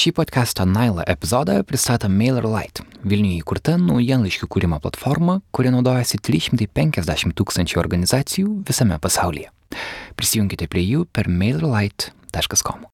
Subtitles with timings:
[0.00, 7.82] Šį podcast'o Naila epizodą pristato MailerLite, Vilniuje įkurta naujienlaiškių kūrimo platforma, kuri naudojasi 350 tūkstančių
[7.82, 9.50] organizacijų visame pasaulyje.
[10.16, 12.88] Prisijunkite prie jų per mailerlite.com.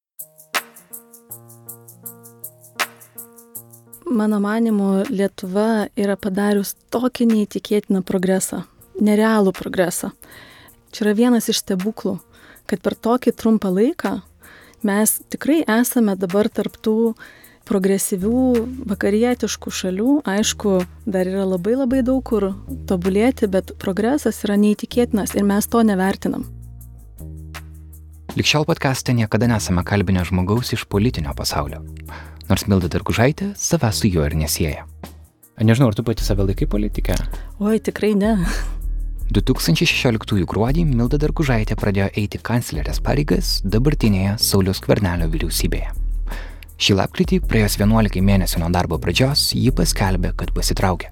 [4.11, 8.65] Mano manimu, Lietuva yra padarius tokį neįtikėtiną progresą,
[8.99, 10.11] nerealų progresą.
[10.91, 12.17] Čia yra vienas iš stebuklų,
[12.67, 14.17] kad per tokį trumpą laiką
[14.83, 17.15] mes tikrai esame dabar tarptų
[17.67, 18.43] progresyvių
[18.87, 20.11] vakarietiškų šalių.
[20.27, 20.77] Aišku,
[21.09, 22.51] dar yra labai labai daug kur
[22.89, 26.47] tobulėti, bet progresas yra neįtikėtinas ir mes to nevertinam.
[28.37, 31.81] Likščiau podkastą niekada nesame kalbinę žmogaus iš politinio pasaulio.
[32.47, 34.85] Nors Milda Dargužaitė save su juo ir nesieja.
[35.57, 37.17] Nežinau, ar tu pati save laikai politikę?
[37.65, 38.35] Oi, tikrai ne.
[39.27, 45.89] 2016 gruodį Milda Dargužaitė pradėjo eiti kanclerės pareigas dabartinėje Saulius Kvernelio vyriausybėje.
[46.79, 51.11] Šį lapkritį, praėjus 11 mėnesių nuo darbo pradžios, ji paskelbė, kad pasitraukė.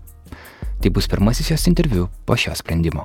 [0.79, 3.03] Tai bus pirmasis jos interviu po šio sprendimo.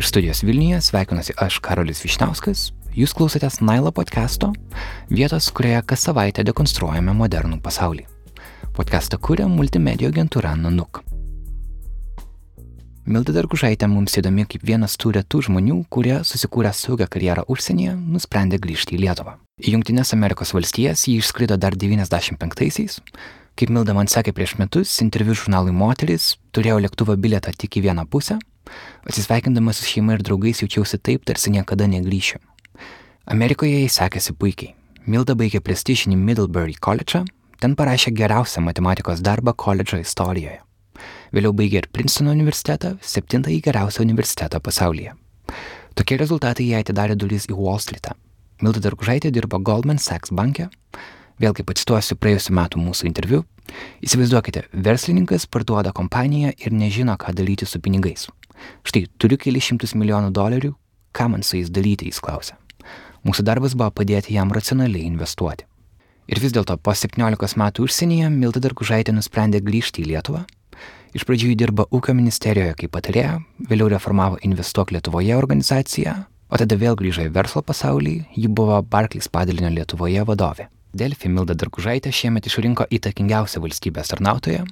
[0.00, 4.54] Iš studijos Vilniuje sveikinuosi aš Karolis Višnauskas, Jūs klausotės Nailo podcast'o,
[5.12, 8.06] vietos, kurioje kas savaitę dekonstruojame modernų pasaulį.
[8.72, 11.02] Podcast'ą kūrė multimedijų agentūra Nanuk.
[13.04, 18.62] Milda Dargužaitė mums įdomi kaip vienas tų retų žmonių, kurie susikūrę saugią karjerą užsienyje, nusprendė
[18.64, 19.36] grįžti į Lietuvą.
[19.60, 23.02] Į Junktinės Amerikos valstijas jį išskrido dar 95-aisiais.
[23.60, 28.08] Kaip Milda man sakė prieš metus, interviu žurnalui Moteris turėjau lėktuvo bilietą tik į vieną
[28.08, 28.40] pusę.
[29.04, 32.40] Atsisveikindamas su šeima ir draugais jaučiausi taip, tarsi niekada negryšiu.
[33.26, 34.76] Amerikoje jai sekėsi puikiai.
[35.10, 37.24] Milda baigė prestižinį Middlebury koledžą,
[37.58, 40.60] ten parašė geriausią matematikos darbą koledžo istorijoje.
[41.34, 45.16] Vėliau baigė ir Princetono universitetą, septintąjį geriausią universitetą pasaulyje.
[45.98, 48.14] Tokie rezultatai jai atidarė duris į Wall Streetą.
[48.62, 50.68] Milda Dargužaitė dirbo Goldman Sachs banke.
[51.42, 53.40] Vėlgi pacituosiu praėjusiu metu mūsų interviu.
[54.06, 58.28] Įsivaizduokite, verslininkas parduoda kompaniją ir nežino, ką daryti su pinigais.
[58.86, 60.72] Štai turiu kelius šimtus milijonų dolerių,
[61.10, 62.54] ką man su jais daryti, jis klausė.
[63.26, 65.66] Mūsų darbas buvo padėti jam racionaliai investuoti.
[66.30, 70.44] Ir vis dėlto po 17 metų užsienyje Milta Dargužaitė nusprendė grįžti į Lietuvą.
[71.16, 76.14] Iš pradžių jį dirbo ūkio ministerijoje kaip patarėja, vėliau reformavo Investuok Lietuvoje organizaciją,
[76.50, 80.68] o tada vėl grįžo į verslo pasaulį, ji buvo Barclays padalinio Lietuvoje vadovė.
[80.96, 84.64] Delfi Milda Dargužaitė šiemet išrinko įtakingiausią valstybės tarnautoją.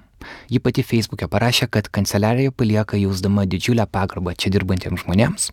[0.48, 5.50] Ji pati Facebook'e parašė, kad kanceliarija palieka jausdama didžiulę pagarbą čia dirbantiems žmonėms.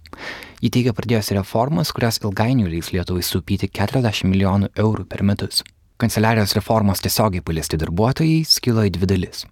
[0.63, 5.65] Ji teigia pradėjusi reformas, kurios ilgainiui leis Lietuvai supyti 40 milijonų eurų per metus.
[6.01, 9.43] Kanceliarijos reformos tiesiogiai paliesti darbuotojai skilo į dvi dalis.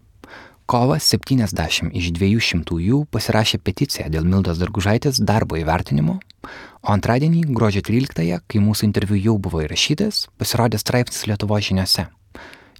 [0.69, 7.83] Kovą 70 iš 200 jų pasirašė peticiją dėl Mildos Dargužaitės darbo įvertinimo, o antradienį, gruodžio
[7.87, 12.07] 13-ąją, kai mūsų interviu jau buvo įrašytas, pasirodė straipsnis Lietuvo žiniuose.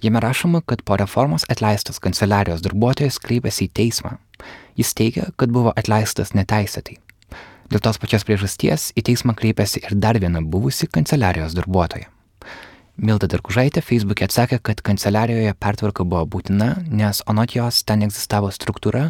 [0.00, 4.16] Jame rašoma, kad po reformos atleistas kanceliarijos darbuotojas kreipėsi į teismą.
[4.80, 6.96] Jis teigia, kad buvo atleistas neteisėtai.
[7.70, 12.08] Dėl tos pačios priežasties į teismą kreipėsi ir dar viena buvusi kanceliarijos darbuotoja.
[13.00, 19.06] Milda Darkužaitė Facebook'e atsakė, kad kanceliarijoje pertvarka buvo būtina, nes anot jos ten egzistavo struktūra,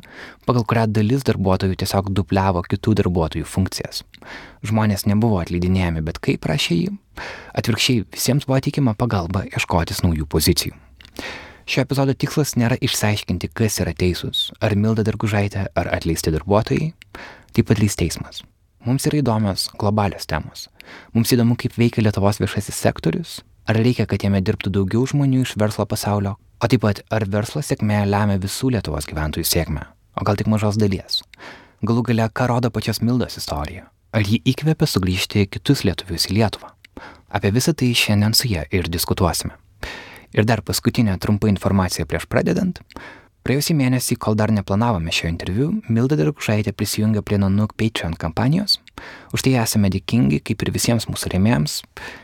[0.47, 4.05] pagal kurią dalis darbuotojų tiesiog dupliavo kitų darbuotojų funkcijas.
[4.63, 6.95] Žmonės nebuvo atleidinėjami, bet kaip prašė jį,
[7.59, 10.79] atvirkščiai visiems buvo tikima pagalba ieškotis naujų pozicijų.
[11.67, 16.93] Šio epizodo tikslas nėra išsiaiškinti, kas yra teisūs, ar Milda Dargužaitė, ar atleisti darbuotojai,
[17.59, 18.45] taip pat leis teismas.
[18.87, 20.69] Mums yra įdomios globalios temos.
[21.13, 25.57] Mums įdomu, kaip veikia Lietuvos viešasis sektorius, Ar reikia, kad jame dirbtų daugiau žmonių iš
[25.61, 26.37] verslo pasaulio?
[26.61, 29.87] O taip pat, ar verslo sėkmė lemia visų Lietuvos gyventojų sėkmę?
[30.17, 31.23] O gal tik mažos dalies?
[31.87, 33.87] Galų gale, ką rodo pačios Mildos istorija?
[34.13, 36.73] Ar ji įkvėpia sugrįžti kitus lietuvius į Lietuvą?
[37.31, 39.55] Apie visą tai šiandien su ją ir diskutuosime.
[40.37, 42.83] Ir dar paskutinė trumpa informacija prieš pradedant.
[43.47, 48.77] Praėjusį mėnesį, kol dar neplanavome šio interviu, Milda Dargužaitė prisijungė prie Nanuk Patreon kampanijos.
[49.35, 51.81] Už tai esame dėkingi, kaip ir visiems mūsų rėmėjams,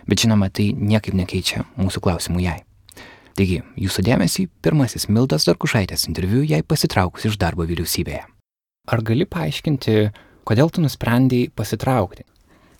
[0.08, 2.61] bet žinoma, tai niekaip nekeičia mūsų klausimų jai.
[3.37, 8.23] Taigi, jūsų dėmesį, pirmasis Mildas Dargužaitės interviu jai pasitraukus iš darbo vyriausybėje.
[8.88, 9.96] Ar gali paaiškinti,
[10.49, 12.25] kodėl tu nusprendėjai pasitraukti?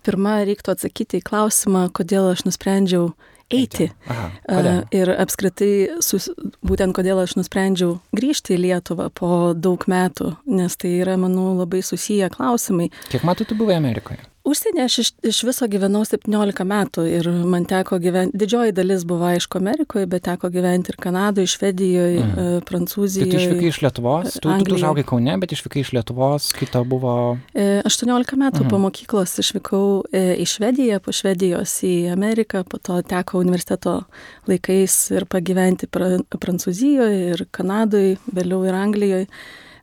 [0.07, 3.11] Pirma, reiktų atsakyti į klausimą, kodėl aš nusprendžiau
[3.53, 3.89] eiti.
[4.11, 4.75] Aha, kodėl?
[4.97, 5.73] Ir apskritai,
[6.05, 6.29] sus,
[6.67, 11.83] būtent kodėl aš nusprendžiau grįžti į Lietuvą po daug metų, nes tai yra, manau, labai
[11.87, 12.91] susiję klausimai.
[13.13, 14.23] Kiek metų tu buvai Amerikoje?
[14.47, 19.27] Užsienį aš iš, iš viso gyvenau 17 metų ir man teko gyventi, didžioji dalis buvo
[19.27, 22.31] aišku Amerikoje, bet teko gyventi ir Kanadoje, Švedijoje, Mhm.
[22.31, 22.61] mhm.
[22.61, 23.31] Tai Prancūzijoje.
[23.31, 24.79] tu išvykai iš Lietuvos, tu, tu Anglijoj.
[24.79, 27.39] užaugai Kaune, bet išvykai iš Lietuvos, kai tau buvo...
[27.55, 28.71] E, 18 metų Mhm.
[28.71, 34.05] po mokyklos išvykau e, į Švediją, po Švedijos į Ameriką, po to teko universiteto
[34.47, 39.27] laikais ir pagyventi pra, Prancūzijoje ir Kanadoje, vėliau ir Anglijoje.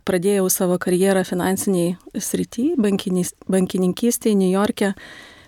[0.03, 4.93] Pradėjau savo karjerą finansiniai srity, bankininkystėje New York'e.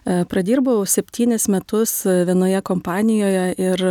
[0.06, 3.82] E, Pradirbau septynis metus e, vienoje kompanijoje ir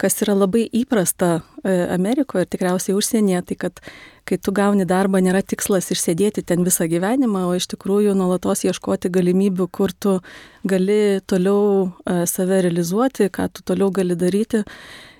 [0.00, 3.82] kas yra labai įprasta e, Amerikoje ir tikriausiai užsienyje, tai kad
[4.24, 9.12] kai tu gauni darbą, nėra tikslas išsėdėti ten visą gyvenimą, o iš tikrųjų nuolatos ieškoti
[9.12, 10.16] galimybių, kur tu
[10.64, 11.90] gali toliau
[12.30, 14.62] save realizuoti, ką tu toliau gali daryti.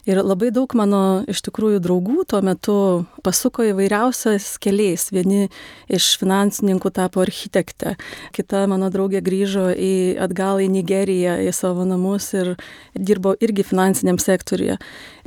[0.08, 2.76] Ir labai daug mano iš tikrųjų draugų tuo metu
[3.24, 5.10] pasuko įvairiausiais keliais.
[5.12, 5.50] Vieni
[5.92, 7.96] iš finansininkų tapo architektė,
[8.36, 9.92] kita mano draugė grįžo į,
[10.24, 12.54] atgal į Nigeriją, į savo namus ir
[12.96, 14.78] dirbo irgi finansiniam sektoriuje.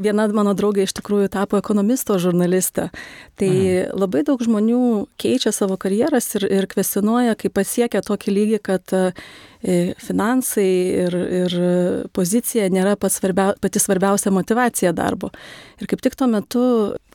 [0.02, 2.90] Viena mano draugė iš tikrųjų tapo ekonomisto žurnaliste.
[3.38, 3.94] Tai mhm.
[3.94, 4.84] labai daug žmonių
[5.22, 8.98] keičia savo karjeras ir, ir kvestionuoja, kai pasiekia tokį lygį, kad
[9.64, 10.70] finansai
[11.06, 11.54] ir, ir
[12.16, 15.32] pozicija nėra svarbia, pati svarbiausia motivacija darbo.
[15.80, 16.64] Ir kaip tik tuo metu,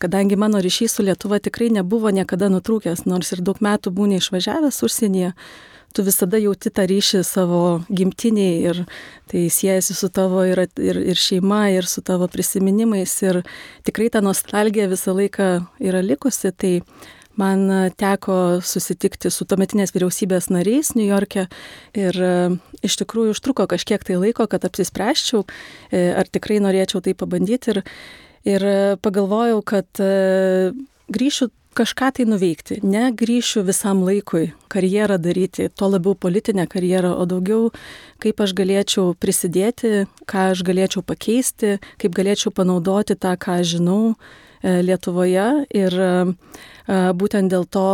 [0.01, 4.81] kadangi mano ryšys su Lietuva tikrai nebuvo niekada nutrūkęs, nors ir daug metų būni išvažiavęs
[4.87, 5.35] užsienyje,
[5.93, 8.83] tu visada jauti tą ryšį savo gimtiniai ir
[9.29, 13.43] tai siejasi su tavo ir, ir, ir šeima, ir su tavo prisiminimais ir
[13.89, 15.49] tikrai ta nostalgija visą laiką
[15.81, 16.53] yra likusi.
[16.53, 16.75] Tai
[17.39, 21.47] man teko susitikti su tuometinės vyriausybės nariais New York'e
[21.99, 22.33] ir e,
[22.85, 25.45] iš tikrųjų užtruko kažkiek tai laiko, kad apsispręščiau,
[25.93, 27.83] e, ar tikrai norėčiau tai pabandyti ir,
[28.49, 28.67] ir
[29.05, 30.75] pagalvojau, kad e,
[31.15, 37.27] grįšiu kažką tai nuveikti, ne grįšiu visam laikui karjerą daryti, tuo labiau politinę karjerą, o
[37.29, 37.71] daugiau
[38.23, 44.17] kaip aš galėčiau prisidėti, ką aš galėčiau pakeisti, kaip galėčiau panaudoti tą, ką žinau
[44.63, 45.99] Lietuvoje ir
[46.89, 47.89] būtent dėl to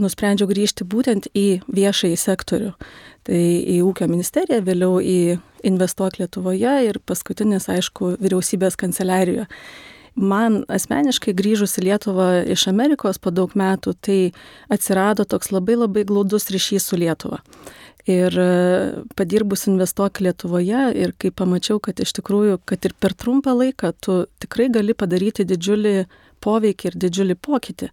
[0.00, 2.72] nusprendžiau grįžti būtent į viešąjį sektorių.
[3.28, 3.40] Tai
[3.74, 9.46] į ūkio ministeriją, vėliau į Investuok Lietuvoje ir paskutinis, aišku, vyriausybės kanceliarijoje.
[10.12, 14.18] Man asmeniškai grįžus į Lietuvą iš Amerikos po daug metų, tai
[14.72, 17.40] atsirado toks labai labai glaudus ryšys su Lietuva.
[18.10, 18.34] Ir
[19.14, 24.24] padirbus investuok Lietuvoje ir kai pamačiau, kad iš tikrųjų, kad ir per trumpą laiką tu
[24.42, 25.94] tikrai gali padaryti didžiulį
[26.42, 27.92] poveikį ir didžiulį pokytį.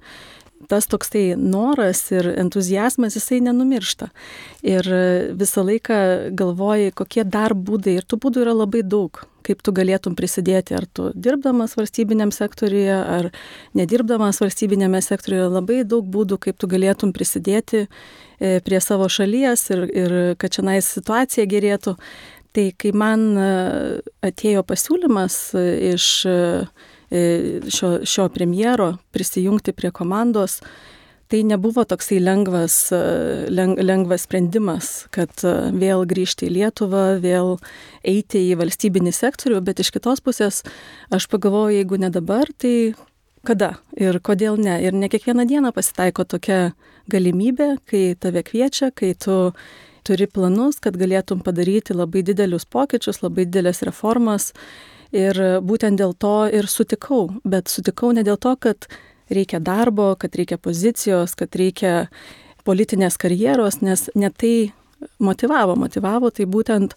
[0.70, 4.10] Tas toksai noras ir entuzijazmas, jisai nenumiršta.
[4.66, 4.90] Ir
[5.40, 6.00] visą laiką
[6.36, 10.86] galvoji, kokie dar būdai, ir tų būdų yra labai daug, kaip tu galėtum prisidėti, ar
[10.86, 13.30] tu dirbdamas valstybiniam sektoriuje, ar
[13.78, 17.88] nedirbdamas valstybinėme sektoriuje, labai daug būdų, kaip tu galėtum prisidėti
[18.40, 21.98] prie savo šalies ir, ir kad čia nais situacija gerėtų.
[22.56, 23.26] Tai kai man
[24.26, 25.42] atėjo pasiūlymas
[25.94, 26.06] iš
[27.10, 30.60] šio, šio premjero prisijungti prie komandos,
[31.30, 32.76] tai nebuvo toksai lengvas,
[33.54, 35.44] leng, lengvas sprendimas, kad
[35.78, 37.58] vėl grįžti į Lietuvą, vėl
[38.08, 40.64] eiti į valstybinį sektorių, bet iš kitos pusės
[41.14, 42.96] aš pagalvoju, jeigu ne dabar, tai
[43.46, 44.80] kada ir kodėl ne.
[44.84, 46.74] Ir ne kiekvieną dieną pasitaiko tokia
[47.14, 49.54] galimybė, kai tave kviečia, kai tu
[50.08, 54.54] turi planus, kad galėtum padaryti labai didelius pokyčius, labai didelės reformas
[55.10, 58.86] Ir būtent dėl to ir sutikau, bet sutikau ne dėl to, kad
[59.34, 62.10] reikia darbo, kad reikia pozicijos, kad reikia
[62.68, 64.54] politinės karjeros, nes ne tai
[65.24, 66.96] motivavo, motivavo tai būtent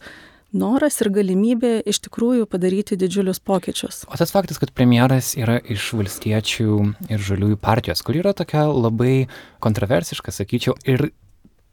[0.53, 4.03] noras ir galimybė iš tikrųjų padaryti didžiulius pokyčius.
[4.09, 6.77] O tas faktas, kad premjeras yra iš valstiečių
[7.09, 9.29] ir žaliųjų partijos, kur yra tokia labai
[9.65, 11.11] kontroversiška, sakyčiau, ir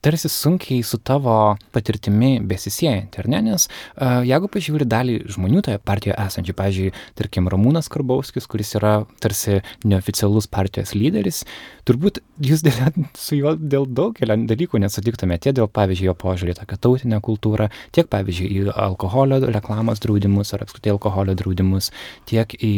[0.01, 3.41] tarsi sunkiai su tavo patirtimi besisiejanti, ar ne?
[3.49, 8.93] Nes uh, jeigu pažiūri dalį žmonių toje partijoje esančių, pavyzdžiui, tarkim, Ramūnas Karbauskis, kuris yra
[9.23, 11.43] tarsi neoficialus partijos lyderis,
[11.87, 12.79] turbūt jūs dėl,
[13.25, 18.49] su juo dėl daugelio dalykų nesutiktumėte, dėl, pavyzdžiui, jo požiūrį tokią tautinę kultūrą, tiek, pavyzdžiui,
[18.49, 21.91] į alkoholio reklamos draudimus ar apskritai alkoholio draudimus,
[22.29, 22.75] tiek į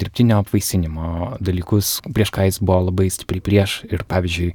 [0.00, 4.50] dirbtinio apvaisinimo dalykus, prieš ką jis buvo labai stipriai prieš ir, pavyzdžiui,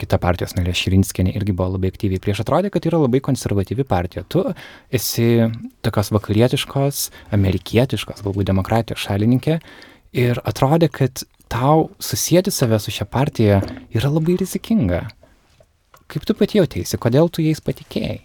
[0.00, 2.44] kita partijos narė Širinskinė irgi buvo labai aktyviai prieš.
[2.44, 4.24] Atrodė, kad yra labai konservatyvi partija.
[4.28, 4.44] Tu
[4.94, 5.28] esi
[5.86, 7.02] tokios vakarietiškos,
[7.36, 9.58] amerikietiškos, galbūt demokratijos šalininkė
[10.16, 13.60] ir atrodė, kad tau susijęti save su šia partija
[13.94, 15.04] yra labai rizikinga.
[16.06, 18.20] Kaip tu pati jautėsi, kodėl tu jais patikėjai?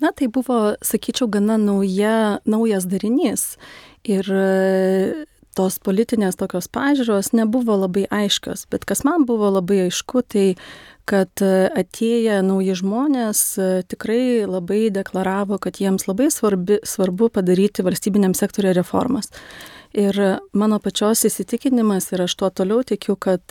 [0.00, 3.58] Na, tai buvo, sakyčiau, gana nauja, naujas darinys.
[4.08, 5.26] Ir e,
[5.58, 10.46] tos politinės tokios pažiūros nebuvo labai aiškios, bet kas man buvo labai aišku, tai
[11.10, 17.86] kad e, atėję nauji žmonės e, tikrai labai deklaravo, kad jiems labai svarbi, svarbu padaryti
[17.86, 19.32] valstybiniam sektoriu reformas.
[19.90, 20.14] Ir
[20.54, 23.42] mano pačios įsitikinimas ir aš tuo toliau tikiu, kad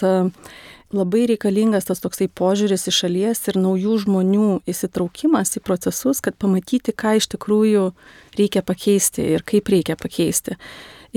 [0.96, 6.96] labai reikalingas tas toksai požiūris iš šalies ir naujų žmonių įsitraukimas į procesus, kad pamatyti,
[6.96, 7.90] ką iš tikrųjų
[8.40, 10.56] reikia pakeisti ir kaip reikia pakeisti.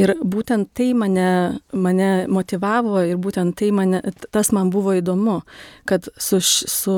[0.00, 4.00] Ir būtent tai mane, mane motivavo ir būtent tai mane,
[4.32, 5.42] tas man buvo įdomu,
[5.88, 6.96] kad su, su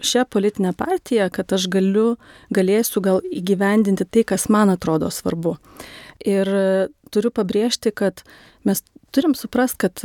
[0.00, 2.16] šia politinė partija, kad aš galiu,
[2.54, 5.58] galėsiu gal įgyvendinti tai, kas man atrodo svarbu.
[6.24, 6.48] Ir
[7.12, 8.24] turiu pabrėžti, kad
[8.64, 8.80] mes
[9.12, 10.00] turim suprast, kad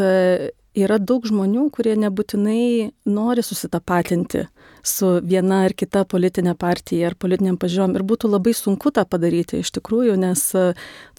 [0.77, 4.45] yra daug žmonių, kurie nebūtinai nori susitapatinti
[4.87, 7.95] su viena ar kita politinė partija ar politiniam pažiūrom.
[7.97, 10.67] Ir būtų labai sunku tą padaryti iš tikrųjų, nes e,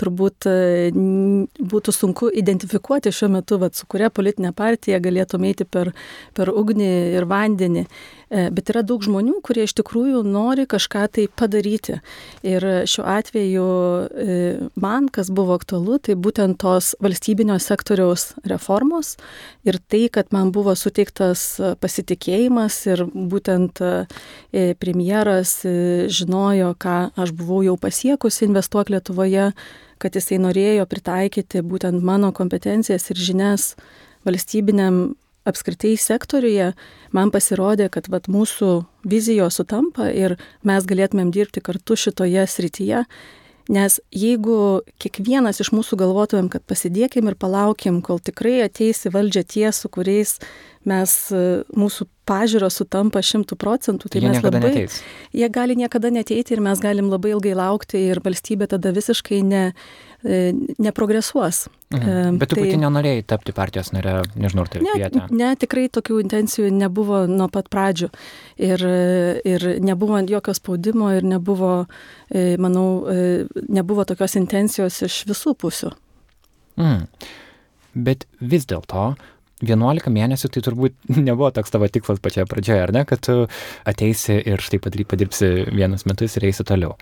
[0.01, 0.55] turbūt e,
[1.73, 5.93] būtų sunku identifikuoti šiuo metu, vat, su kuria politinė partija galėtų eiti per,
[6.35, 7.85] per ugnį ir vandenį.
[8.29, 12.01] E, bet yra daug žmonių, kurie iš tikrųjų nori kažką tai padaryti.
[12.47, 13.69] Ir šiuo atveju
[14.81, 19.17] man, kas buvo aktualu, tai būtent tos valstybinio sektoriaus reformos
[19.65, 21.47] ir tai, kad man buvo suteiktas
[21.81, 25.61] pasitikėjimas ir būtent e, premjeras
[26.09, 29.53] žinojo, ką aš buvau jau pasiekusi investuok Lietuvoje,
[29.99, 33.73] kad jisai norėjo pritaikyti būtent mano kompetencijas ir žinias
[34.27, 35.17] valstybiniam
[35.49, 36.73] apskritai sektoriuje
[37.17, 43.05] man pasirodė, kad vat, mūsų vizijos sutampa ir mes galėtumėm dirbti kartu šitoje srityje.
[43.69, 49.43] Nes jeigu kiekvienas iš mūsų galvotumėm, kad pasidėkim ir palaukim, kol tikrai ateis į valdžią
[49.45, 50.39] tie, su kuriais
[50.89, 51.15] mes,
[51.77, 54.63] mūsų pažiūros sutampa šimtų procentų, tai jie mes labai...
[54.65, 55.01] Neteis.
[55.37, 59.65] Jie gali niekada neteiti ir mes galim labai ilgai laukti ir valstybė tada visiškai ne,
[60.79, 61.69] neprogresuos.
[61.95, 62.09] Mhm.
[62.09, 65.25] E, Bet tu tai, pati nenorėjai tapti partijos nare, nežinau, ar tai ne, vietą.
[65.31, 68.11] Ne, tikrai tokių intencijų nebuvo nuo pat pradžių.
[68.69, 68.85] Ir,
[69.47, 71.87] ir nebuvo jokio spaudimo ir nebuvo,
[72.29, 73.07] e, manau,
[73.69, 75.95] nebuvo tokios intencijos iš visų pusių.
[76.79, 77.07] Mm.
[77.99, 79.15] Bet vis dėlto
[79.65, 83.41] 11 mėnesių tai turbūt nebuvo toks tavo tikslas pačioje pradžioje, ar ne, kad tu
[83.89, 86.95] ateisi ir štai padirbsi vienus metus ir eisi toliau.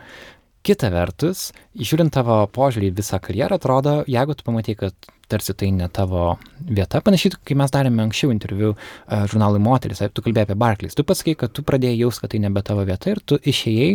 [0.66, 5.68] Kita vertus, žiūrint tavo požiūrį į visą karjerą, atrodo, jeigu tu pamatai, kad tarsi tai
[5.74, 10.56] ne tavo vieta, panašiai, kai mes darėme anksčiau interviu uh, žurnalui Moteris, tu kalbėjai apie
[10.58, 13.92] Barclays, tu pasakai, kad tu pradėjai jaus, kad tai nebe tavo vieta ir tu išėjai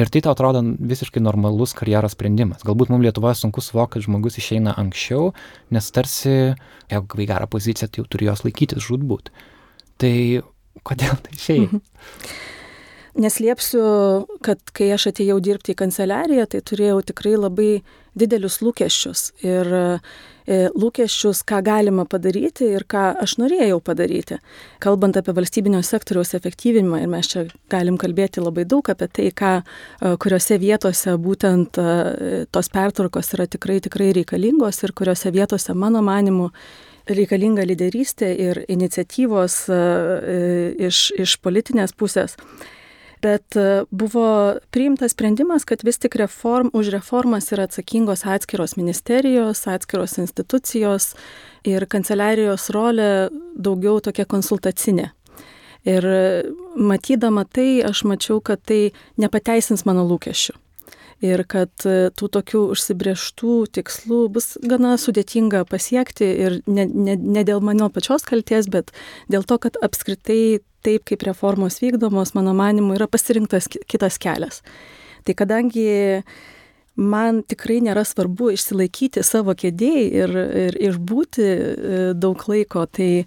[0.00, 2.64] ir tai tau atrodo visiškai normalus karjeros sprendimas.
[2.66, 5.32] Galbūt mums Lietuvoje sunku suvokti, kad žmogus išeina anksčiau,
[5.72, 6.36] nes tarsi,
[6.92, 9.32] jeigu gavai gerą poziciją, tai jau turi jos laikytis žudbūt.
[10.00, 10.14] Tai
[10.88, 11.82] kodėl tai išėjai?
[13.18, 13.82] Neslėpsiu,
[14.46, 17.72] kad kai aš atėjau dirbti į kanceliariją, tai turėjau tikrai labai
[18.18, 19.22] didelius lūkesčius.
[19.42, 24.38] Ir e, lūkesčius, ką galima padaryti ir ką aš norėjau padaryti.
[24.82, 27.44] Kalbant apie valstybinio sektoriaus efektyvinimą, ir mes čia
[27.74, 33.50] galim kalbėti labai daug apie tai, ką, e, kuriuose vietose būtent e, tos pertvarkos yra
[33.50, 36.52] tikrai, tikrai reikalingos ir kuriuose vietose, mano manimu,
[37.10, 39.62] reikalinga lyderystė ir iniciatyvos
[40.86, 42.36] iš, iš politinės pusės
[43.22, 44.26] bet e, buvo
[44.74, 51.14] priimtas sprendimas, kad vis tik reform, už reformas yra atsakingos atskiros ministerijos, atskiros institucijos
[51.68, 53.10] ir kanceliarijos rolė
[53.56, 55.10] daugiau tokia konsultacinė.
[55.88, 56.04] Ir
[56.76, 60.58] matydama tai, aš mačiau, kad tai nepateisins mano lūkesčių
[61.24, 67.44] ir kad e, tų tokių užsibrieštų tikslų bus gana sudėtinga pasiekti ir ne, ne, ne
[67.46, 68.92] dėl mano pačios kalties, bet
[69.30, 74.62] dėl to, kad apskritai taip kaip reformos vykdomos, mano manimu, yra pasirinktas kitas kelias.
[75.26, 75.88] Tai kadangi
[76.98, 83.26] man tikrai nėra svarbu išsilaikyti savo kėdėjai ir, ir išbūti e, daug laiko, tai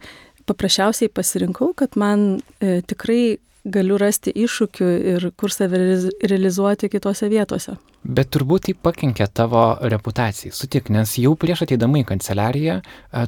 [0.49, 5.79] paprasčiausiai pasirinkau, kad man e, tikrai galiu rasti iššūkių ir kur save
[6.25, 7.77] realizuoti kitose vietose.
[8.01, 12.79] Bet turbūt tai pakenkė tavo reputacijai, sutik, nes jau prieš ateidama į kanceliariją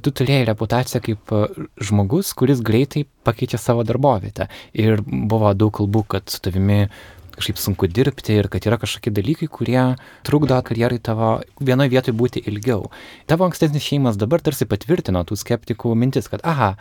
[0.02, 1.34] tu turėjai reputaciją kaip
[1.78, 4.50] žmogus, kuris greitai pakeičia savo darbovietę.
[4.74, 6.88] Ir buvo daug kalbų, kad su tavimi
[7.34, 9.84] kažkaip sunku dirbti ir kad yra kažkokie dalykai, kurie
[10.26, 12.90] trukdo karjerai tavo vienoje vietoje būti ilgiau.
[13.30, 16.74] Tavo ankstesnis šeimas dabar tarsi patvirtino tų skeptikų mintis, kad aha,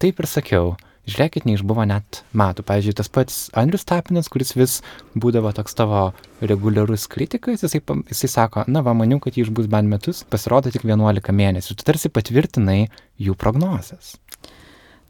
[0.00, 0.72] taip ir sakiau,
[1.08, 2.64] žiūrėkit, neišbuvo net metų.
[2.68, 4.78] Pavyzdžiui, tas pats Andrius Tapinas, kuris vis
[5.14, 9.90] būdavo toks tavo reguliarus kritikas, jisai, jisai sako, na, va, maniau, kad jį išbus bent
[9.90, 11.76] metus, pasirodo tik 11 mėnesių.
[11.76, 12.82] Tu tarsi patvirtinai
[13.20, 14.16] jų prognozes.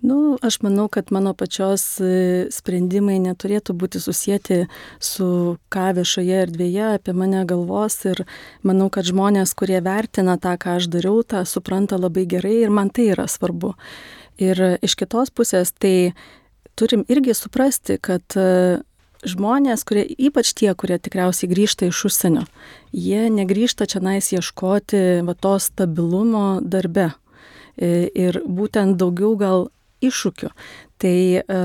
[0.00, 4.62] Nu, aš manau, kad mano pačios e, sprendimai neturėtų būti susijęti
[4.96, 5.26] su
[5.68, 8.22] ką viešoje erdvėje apie mane galvos ir
[8.64, 12.88] manau, kad žmonės, kurie vertina tą, ką aš dariau, tą supranta labai gerai ir man
[12.88, 13.74] tai yra svarbu.
[14.40, 16.12] Ir iš kitos pusės, tai
[16.78, 18.80] turim irgi suprasti, kad e,
[19.28, 22.46] žmonės, kurie, ypač tie, kurie tikriausiai grįžta iš užsienio,
[22.96, 27.10] jie negrįžta čia nais ieškoti va, to stabilumo darbe.
[27.76, 29.68] E, ir būtent daugiau gal
[30.04, 30.50] iššūkių.
[31.00, 31.60] Tai e,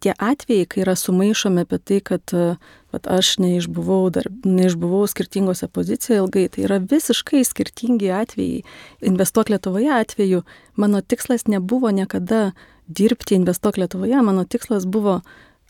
[0.00, 6.22] tie atvejai, kai yra sumaišomi apie tai, kad vat, aš neišbuvau, dar, neišbuvau skirtingose pozicijoje
[6.22, 8.62] ilgai, tai yra visiškai skirtingi atvejai.
[9.10, 10.42] Investuok Lietuvoje atveju
[10.76, 12.50] mano tikslas nebuvo niekada
[12.86, 15.20] dirbti Investuok Lietuvoje, mano tikslas buvo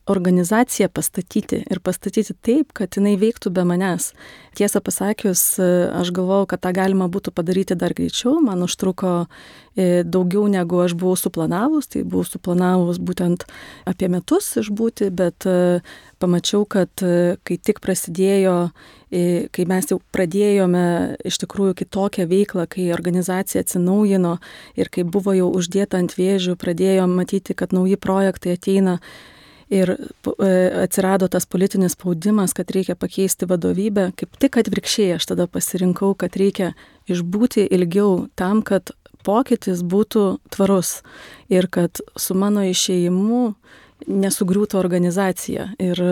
[0.07, 4.13] organizaciją pastatyti ir pastatyti taip, kad jinai veiktų be manęs.
[4.57, 9.27] Tiesą pasakius, aš galvojau, kad tą galima būtų padaryti dar greičiau, man užtruko
[9.75, 13.49] e, daugiau negu aš buvau suplanavus, tai buvau suplanavus būtent
[13.85, 15.83] apie metus išbūti, bet e,
[16.23, 18.57] pamačiau, kad e, kai tik prasidėjo,
[19.07, 20.87] kai mes jau pradėjome
[21.31, 24.33] iš tikrųjų kitokią veiklą, kai organizacija atsinaujino
[24.75, 28.99] ir kai buvo jau uždėta ant vėžių, pradėjome matyti, kad nauji projektai ateina,
[29.71, 30.51] ir e,
[30.85, 36.37] atsirado tas politinis spaudimas, kad reikia pakeisti vadovybę, kaip tik atvirkščiai aš tada pasirinkau, kad
[36.39, 36.75] reikia
[37.11, 38.95] išbūti ilgiau tam, kad
[39.27, 41.01] pokytis būtų tvarus
[41.51, 43.43] ir kad su mano išėjimu
[44.07, 46.03] nesugriūtų organizacija ir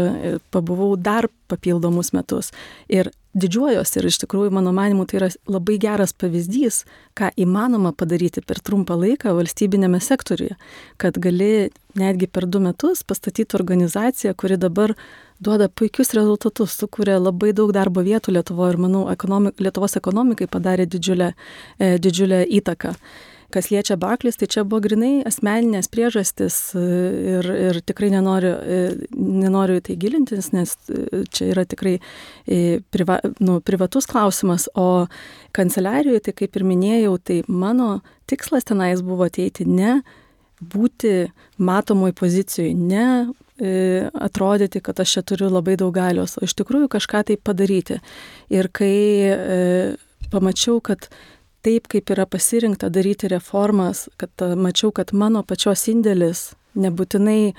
[0.50, 2.50] pabuvau dar papildomus metus.
[2.88, 6.84] Ir didžiuojuosi ir iš tikrųjų, mano manimu, tai yra labai geras pavyzdys,
[7.18, 10.54] ką įmanoma padaryti per trumpą laiką valstybinėme sektoriuje,
[11.02, 14.94] kad gali netgi per du metus pastatyti organizaciją, kuri dabar
[15.42, 20.86] duoda puikius rezultatus, sukuria labai daug darbo vietų Lietuvoje ir, manau, ekonomik, Lietuvos ekonomikai padarė
[20.90, 21.34] didžiulę,
[21.78, 22.94] e, didžiulę įtaką.
[23.52, 26.84] Kas liečia Barclays, tai čia buvo grinai asmeninės priežastis e,
[27.34, 28.78] ir, ir tikrai nenoriu, e,
[29.14, 31.98] nenoriu į tai gilintis, nes e, čia yra tikrai
[32.94, 35.06] priva, nu, privatus klausimas, o
[35.56, 37.98] kanceliarijoje, tai kaip ir minėjau, tai mano
[38.30, 40.00] tikslas tenais buvo ateiti ne
[40.64, 41.28] būti
[41.60, 43.08] matomoj pozicijoje, ne
[44.24, 48.00] atrodyti, kad aš čia turiu labai daug galios, o iš tikrųjų kažką tai padaryti.
[48.50, 48.94] Ir kai
[50.32, 51.06] pamačiau, kad
[51.64, 57.54] taip, kaip yra pasirinkta daryti reformas, kad mačiau, kad mano pačios indėlis nebūtinai e,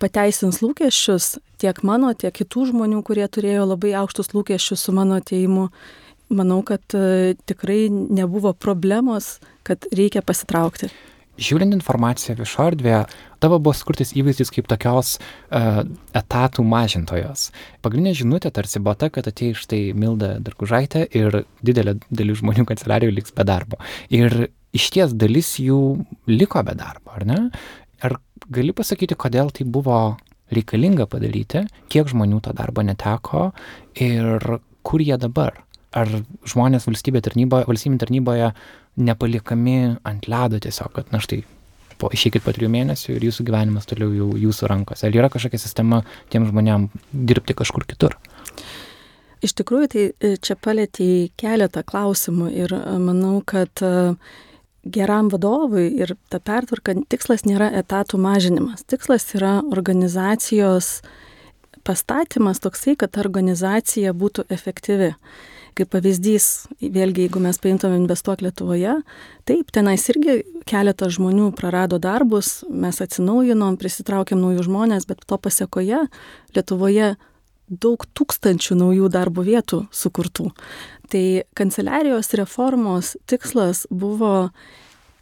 [0.00, 5.68] pateisins lūkesčius tiek mano, tiek kitų žmonių, kurie turėjo labai aukštus lūkesčius su mano ateimu.
[6.36, 10.90] Manau, kad e, tikrai nebuvo problemos, kad reikia pasitraukti
[11.36, 13.04] žiūrint informaciją viešo erdvėje,
[13.42, 15.82] tavo buvo skurtis įvaizdis kaip tokios uh,
[16.16, 17.50] etatų mažintojos.
[17.84, 23.18] Pagrindinė žinutė tarsi buvo ta, kad atėjo štai Milda Darkužaitė ir didelė dalis žmonių kanceliarijoje
[23.18, 23.80] liks be darbo.
[24.12, 25.80] Ir iš ties dalis jų
[26.30, 27.42] liko be darbo, ar ne?
[28.04, 28.18] Ar
[28.52, 30.16] gali pasakyti, kodėl tai buvo
[30.54, 33.50] reikalinga padaryti, kiek žmonių to darbo neteko
[33.94, 35.62] ir kur jie dabar?
[35.96, 36.10] Ar
[36.46, 38.50] žmonės valstybė tarnyboje, valstybė tarnyboje
[38.96, 41.42] nepaliekami ant ledo tiesiog, kad na štai
[42.00, 45.06] po, išeikit po trijų mėnesių ir jūsų gyvenimas toliau jau jūsų rankose.
[45.08, 48.16] Ar yra kažkokia sistema tiem žmonėm dirbti kažkur kitur?
[49.44, 54.14] Iš tikrųjų, tai e, čia palėtė keletą klausimų ir e, manau, kad e,
[54.96, 58.86] geram vadovui ir ta pertvarka tikslas nėra etatų mažinimas.
[58.88, 61.00] Tikslas yra organizacijos
[61.86, 65.12] pastatymas toksai, kad organizacija būtų efektyvi
[65.76, 68.96] kaip pavyzdys, vėlgi, jeigu mes paimtume investuok Lietuvoje,
[69.48, 76.06] taip, tenais irgi keletas žmonių prarado darbus, mes atsinaujinom, prisitraukėm naujų žmonės, bet to pasiekoje
[76.56, 77.14] Lietuvoje
[77.66, 80.50] daug tūkstančių naujų darbo vietų sukurtų.
[81.10, 81.24] Tai
[81.58, 84.50] kanceliarijos reformos tikslas buvo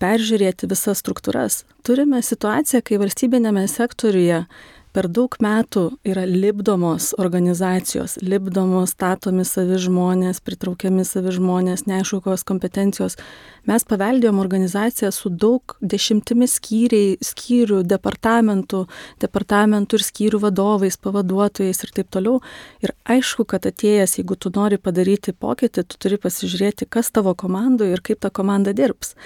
[0.02, 1.62] peržiūrėti visas struktūras.
[1.86, 4.44] Turime situaciją, kai valstybinėme sektoriuje
[4.94, 12.46] per daug metų yra lipdomos organizacijos, lipdomos, statomi savi žmonės, pritraukiami savi žmonės, neaišku, kokios
[12.46, 13.18] kompetencijos.
[13.66, 18.84] Mes paveldėjom organizaciją su daug dešimtimis skyriai, skyrių, departamentų,
[19.24, 22.38] departamentų ir skyrių vadovais, pavaduotojais ir taip toliau.
[22.84, 27.96] Ir aišku, kad atėjęs, jeigu tu nori padaryti pokytį, tu turi pasižiūrėti, kas tavo komandoje
[27.96, 29.16] ir kaip ta komanda dirbs.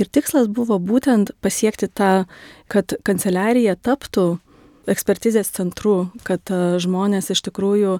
[0.00, 2.24] Ir tikslas buvo būtent pasiekti tą,
[2.72, 4.40] kad kanceliarija taptų
[4.90, 7.98] ekspertizės centrų, kad e, žmonės iš tikrųjų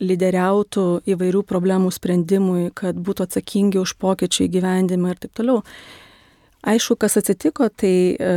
[0.00, 5.60] lyderiautų įvairių problemų sprendimui, kad būtų atsakingi už pokyčių įgyvendimą ir taip toliau.
[6.60, 8.32] Aišku, kas atsitiko, tai e,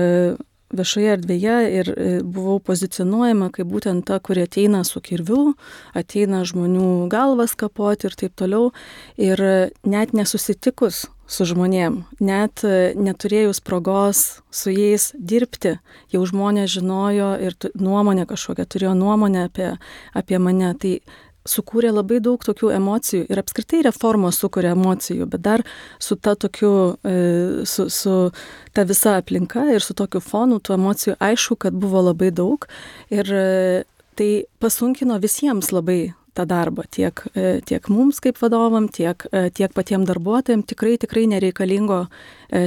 [0.76, 5.54] viešoje erdvėje ir e, buvau pozicionuojama kaip būtent ta, kuri ateina su kirviu,
[5.96, 8.72] ateina žmonių galvas kapoti ir taip toliau.
[9.20, 9.40] Ir
[9.88, 12.64] net nesusitikus su žmonėm, net
[13.00, 15.78] neturėjus progos su jais dirbti,
[16.14, 19.70] jau žmonės žinojo ir nuomonę kažkokią, turėjo nuomonę apie,
[20.14, 20.74] apie mane.
[20.80, 20.98] Tai
[21.48, 25.64] sukūrė labai daug tokių emocijų ir apskritai reformos sukuria emocijų, bet dar
[26.00, 28.16] su ta tokiu, e, su, su
[28.74, 32.68] ta visa aplinka ir su tokiu fonu tų emocijų aišku, kad buvo labai daug
[33.12, 33.84] ir e,
[34.16, 34.32] tai
[34.64, 40.68] pasunkino visiems labai tą darbą, tiek, e, tiek mums kaip vadovam, tiek, tiek patiems darbuotojams,
[40.70, 42.06] tikrai, tikrai nereikalingo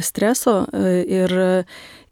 [0.02, 0.64] streso
[1.06, 1.32] ir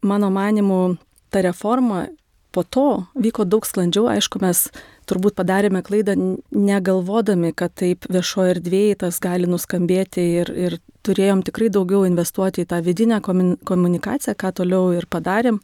[0.02, 0.96] mano manimu
[1.30, 2.06] ta reforma
[2.54, 2.88] po to
[3.18, 4.68] vyko daug sklandžiau, aišku, mes
[5.10, 6.14] turbūt padarėme klaidą
[6.54, 12.70] negalvodami, kad taip viešoje erdvėje tas gali nuskambėti ir, ir turėjom tikrai daugiau investuoti į
[12.70, 15.58] tą vidinę komunikaciją, ką toliau ir padarėm.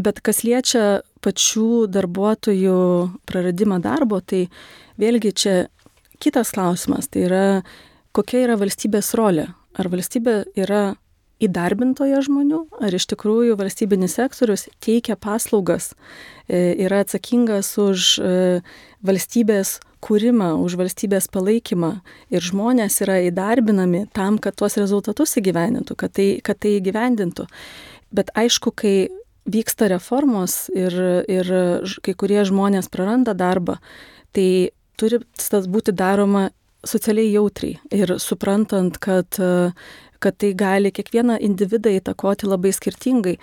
[0.00, 2.80] Bet kas liečia pačių darbuotojų
[3.28, 4.46] praradimą darbo, tai
[5.00, 5.54] vėlgi čia
[6.20, 7.44] kitas klausimas, tai yra
[8.16, 9.50] kokia yra valstybės rolė.
[9.78, 10.94] Ar valstybė yra
[11.40, 15.92] įdarbintoje žmonių, ar iš tikrųjų valstybinis sektorius teikia paslaugas,
[16.48, 18.32] e, yra atsakingas už e,
[19.06, 21.92] valstybės kūrimą, už valstybės palaikymą
[22.32, 27.46] ir žmonės yra įdarbinami tam, kad tuos rezultatus įgyvendintų, kad tai, kad tai įgyvendintų.
[28.16, 28.94] Bet aišku, kai
[29.52, 30.94] vyksta reformos ir,
[31.28, 31.50] ir
[32.04, 33.78] kai kurie žmonės praranda darbą,
[34.36, 36.48] tai turi tas būti daroma
[36.86, 39.36] socialiai jautriai ir suprantant, kad
[40.20, 43.38] kad tai gali kiekvieną individą įtakoti labai skirtingai.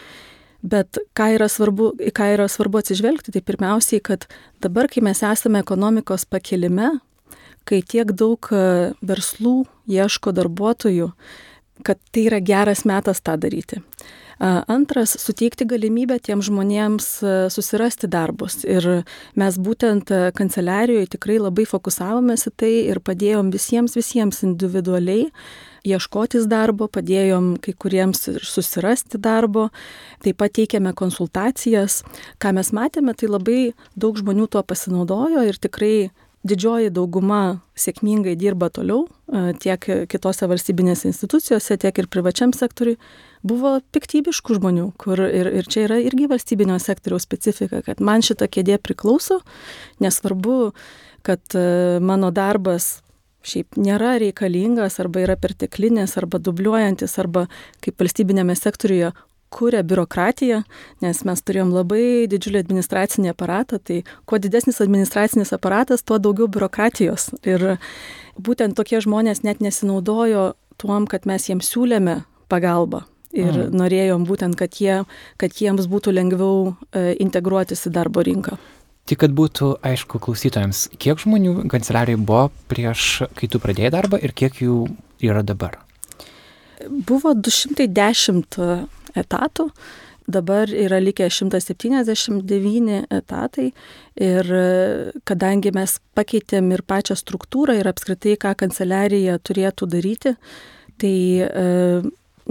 [0.61, 4.25] Bet ką yra svarbu, ką yra svarbu atsižvelgti, tai pirmiausiai, kad
[4.63, 6.95] dabar, kai mes esame ekonomikos pakilime,
[7.67, 8.49] kai tiek daug
[9.05, 9.55] verslų
[9.89, 11.11] ieško darbuotojų,
[11.85, 13.81] kad tai yra geras metas tą daryti.
[14.39, 17.07] Antras, suteikti galimybę tiem žmonėms
[17.53, 18.61] susirasti darbus.
[18.69, 19.01] Ir
[19.33, 25.31] mes būtent kanceliarijoje tikrai labai fokusavomės į tai ir padėjom visiems, visiems individualiai
[25.87, 29.69] ieškotis darbo, padėjom kai kuriems susirasti darbo,
[30.21, 32.03] taip pat teikėme konsultacijas.
[32.37, 33.59] Ką mes matėme, tai labai
[33.95, 36.09] daug žmonių tuo pasinaudojo ir tikrai
[36.47, 39.07] didžioji dauguma sėkmingai dirba toliau,
[39.63, 42.99] tiek kitose valstybinėse institucijose, tiek ir privačiam sektoriui,
[43.45, 48.49] buvo piktybiškų žmonių, kur ir, ir čia yra irgi valstybinio sektoriaus specifika, kad man šita
[48.49, 49.41] kėdė priklauso,
[50.03, 50.71] nesvarbu,
[51.27, 53.01] kad e, mano darbas
[53.47, 57.45] šiaip nėra reikalingas arba yra perteklinis arba dubliuojantis arba
[57.83, 59.13] kaip valstybinėme sektoriuje
[59.49, 60.61] kuria biurokratiją,
[61.03, 67.29] nes mes turėjom labai didžiulį administracinį aparatą, tai kuo didesnis administracinis aparatas, tuo daugiau biurokratijos.
[67.47, 67.77] Ir
[68.35, 70.49] būtent tokie žmonės net nesinaudojo
[70.81, 72.21] tuom, kad mes jiems siūlėme
[72.51, 73.05] pagalbą.
[73.37, 73.75] Ir mm.
[73.77, 75.03] norėjom būtent, kad, jie,
[75.37, 78.57] kad jiems būtų lengviau e, integruotis į darbo rinką.
[79.07, 84.33] Tik kad būtų aišku klausytojams, kiek žmonių kanceliarijai buvo prieš, kai tu pradėjai darbą ir
[84.35, 84.81] kiek jų
[85.23, 85.77] yra dabar?
[87.07, 88.59] Buvo 210
[89.15, 89.69] etatų.
[90.27, 93.69] Dabar yra likę 179 etatai
[94.19, 94.49] ir
[95.23, 100.33] kadangi mes pakeitėm ir pačią struktūrą ir apskritai, ką kanceliarija turėtų daryti,
[100.99, 101.15] tai
[101.47, 101.63] e,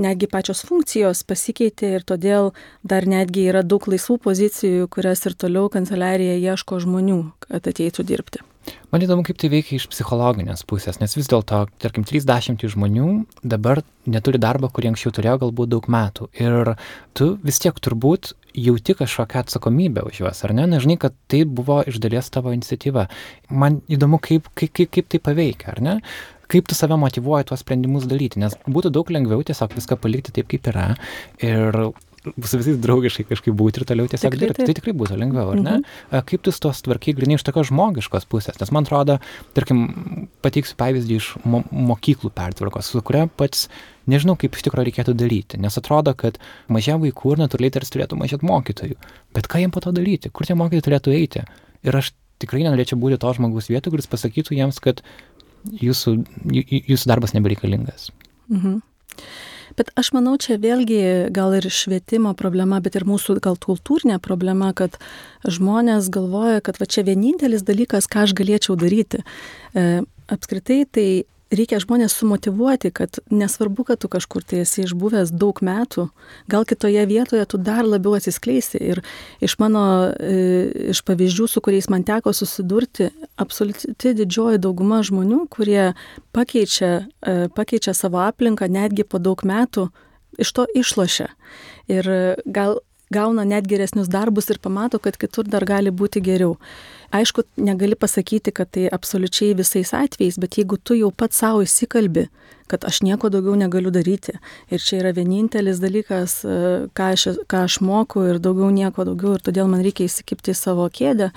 [0.01, 2.53] netgi pačios funkcijos pasikeitė ir todėl
[2.85, 8.45] dar netgi yra daug laisvų pozicijų, kurias ir toliau kanceliarija ieško žmonių, kad ateitų dirbti.
[8.91, 13.09] Man įdomu, kaip tai veikia iš psichologinės pusės, nes vis dėlto, tarkim, 30 žmonių
[13.47, 16.29] dabar neturi darbo, kurį anksčiau turėjo galbūt daug metų.
[16.39, 16.73] Ir
[17.19, 20.67] tu vis tiek turbūt jauti kažkokią atsakomybę už juos, ar ne?
[20.71, 23.07] Na, žinai, kad tai buvo iš dalies tavo iniciatyva.
[23.51, 25.99] Man įdomu, kaip, kaip, kaip, kaip tai paveikia, ar ne?
[26.53, 30.51] Kaip tu save motivuoji tuos sprendimus daryti, nes būtų daug lengviau tiesiog viską palikti taip,
[30.53, 30.93] kaip yra
[31.43, 31.81] ir
[32.27, 34.67] su visais draugiškai kažkaip būti ir toliau tiesiog dirbti.
[34.67, 35.75] Tai tikrai būtų lengviau, ar ne?
[35.79, 36.25] Mhm.
[36.27, 38.59] Kaip tu tos tvarkiai grinai iš tokios žmogiškos pusės?
[38.61, 39.19] Nes man atrodo,
[39.57, 43.67] tarkim, pateiksiu pavyzdį iš mo mokyklų pertvarkos, su kuria pats
[44.11, 45.61] nežinau, kaip iš tikrųjų reikėtų daryti.
[45.63, 46.41] Nes atrodo, kad
[46.73, 48.99] mažiau vaikų ir natūraliai tarsi turėtų mažėti mokytojų.
[49.37, 50.31] Bet ką jiems po to daryti?
[50.31, 51.47] Kur tie mokytojai turėtų eiti?
[51.87, 55.03] Ir aš tikrai nenorėčiau būti to žmogus vietų, kuris pasakytų jiems, kad
[55.83, 56.17] jūsų,
[56.87, 58.11] jūsų darbas nebereikalingas.
[58.53, 58.81] Mhm.
[59.77, 64.71] Bet aš manau, čia vėlgi gal ir švietimo problema, bet ir mūsų gal kultūrinė problema,
[64.77, 64.97] kad
[65.45, 69.21] žmonės galvoja, kad va čia vienintelis dalykas, ką aš galėčiau daryti.
[69.77, 69.85] E,
[70.33, 71.09] apskritai tai
[71.55, 76.09] reikia žmonės sumotivuoti, kad nesvarbu, kad tu kažkur tai esi išbuvęs daug metų,
[76.51, 78.81] gal kitoje vietoje tu dar labiau atsiskleisi.
[78.83, 79.03] Ir
[79.45, 85.95] iš mano, e, iš pavyzdžių, su kuriais man teko susidurti, absoliuti didžioji dauguma žmonių, kurie
[86.37, 89.89] pakeičia, e, pakeičia savo aplinką netgi po daug metų,
[90.39, 91.31] iš to išlošia.
[91.89, 92.11] Ir
[92.45, 92.81] gal
[93.11, 96.57] gauna net geresnius darbus ir pamato, kad kitur dar gali būti geriau.
[97.15, 102.27] Aišku, negali pasakyti, kad tai absoliučiai visais atvejais, bet jeigu tu jau pats savo įsikalbi,
[102.67, 104.35] kad aš nieko daugiau negaliu daryti
[104.73, 106.57] ir čia yra vienintelis dalykas, e,
[106.97, 110.59] ką aš, ką aš moku ir daugiau nieko daugiau ir todėl man reikia įsikipti į
[110.59, 111.31] savo kėdę,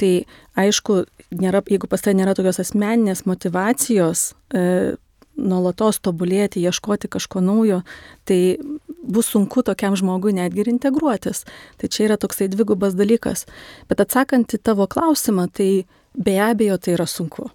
[0.00, 0.12] tai
[0.60, 1.02] aišku,
[1.36, 4.96] nėra, jeigu pas tai nėra tokios asmeninės motivacijos, e,
[5.40, 7.80] nuolatos tobulėti, ieškoti kažko naujo,
[8.28, 8.58] tai
[9.02, 11.44] bus sunku tokiam žmogui netgi ir integruotis.
[11.80, 13.46] Tai čia yra toksai dvigubas dalykas.
[13.88, 17.50] Bet atsakant į tavo klausimą, tai be abejo tai yra sunku.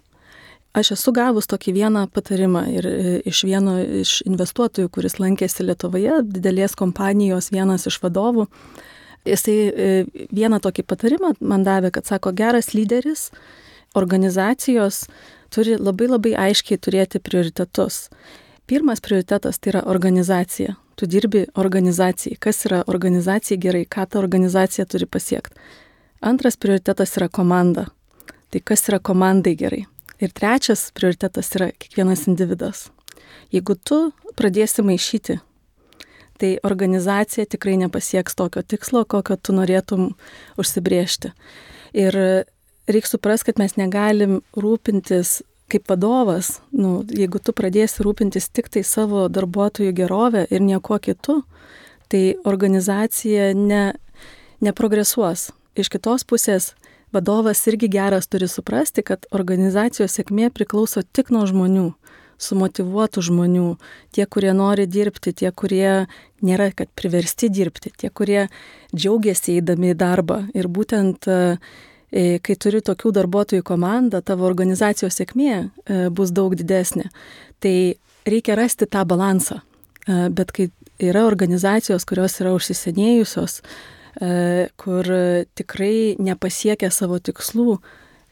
[0.76, 6.18] Aš esu gavus tokį vieną patarimą ir e, iš vieno iš investuotojų, kuris lankėsi Lietuvoje,
[6.34, 8.44] didelės kompanijos vienas iš vadovų.
[9.26, 9.86] Jisai e,
[10.36, 13.30] vieną tokį patarimą man davė, kad sako, geras lyderis
[13.96, 15.06] organizacijos
[15.50, 18.06] turi labai labai aiškiai turėti prioritetus.
[18.66, 20.74] Pirmas prioritetas tai yra organizacija.
[20.96, 22.38] Tu dirbi organizacijai.
[22.40, 25.54] Kas yra organizacijai gerai, ką ta organizacija turi pasiekti.
[26.20, 27.86] Antras prioritetas yra komanda.
[28.50, 29.84] Tai kas yra komandai gerai.
[30.18, 32.86] Ir trečias prioritetas yra kiekvienas individas.
[33.52, 33.98] Jeigu tu
[34.34, 35.38] pradėsi maišyti,
[36.40, 40.08] tai organizacija tikrai nepasieks tokio tikslo, kokio tu norėtum
[40.60, 41.32] užsibriežti.
[41.96, 42.16] Ir
[42.86, 48.84] reikia suprasti, kad mes negalim rūpintis kaip vadovas, nu, jeigu tu pradėsi rūpintis tik tai
[48.86, 51.40] savo darbuotojų gerovę ir nieko kitu,
[52.06, 53.96] tai organizacija ne,
[54.62, 55.50] neprogresuos.
[55.76, 56.74] Iš kitos pusės,
[57.12, 61.90] vadovas irgi geras turi suprasti, kad organizacijos sėkmė priklauso tik nuo žmonių,
[62.38, 63.66] sumotivuotų žmonių,
[64.14, 66.06] tie, kurie nori dirbti, tie, kurie
[66.46, 68.46] nėra, kad priversti dirbti, tie, kurie
[68.94, 70.42] džiaugiasi eidami į darbą.
[70.54, 71.58] Ir būtent uh,
[72.12, 75.66] kai turi tokių darbuotojų komandą, tavo organizacijos sėkmė e,
[76.14, 77.08] bus daug didesnė.
[77.60, 77.76] Tai
[78.28, 79.60] reikia rasti tą balansą.
[80.06, 80.70] E, bet kai
[81.02, 83.60] yra organizacijos, kurios yra užsisenėjusios,
[84.80, 85.08] kur
[85.60, 87.74] tikrai nepasiekia savo tikslų,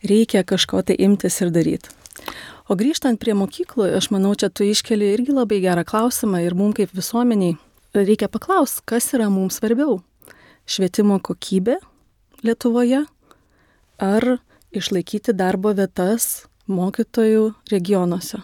[0.09, 1.93] reikia kažko tai imtis ir daryti.
[2.73, 6.79] O grįžtant prie mokyklų, aš manau, čia tu iškeli irgi labai gerą klausimą ir mums
[6.79, 7.59] kaip visuomeniai
[7.95, 9.99] reikia paklausti, kas yra mums svarbiau.
[10.65, 11.77] Švietimo kokybė
[12.45, 13.05] Lietuvoje
[13.99, 14.39] ar
[14.75, 18.41] išlaikyti darbo vietas mokytojų regionuose.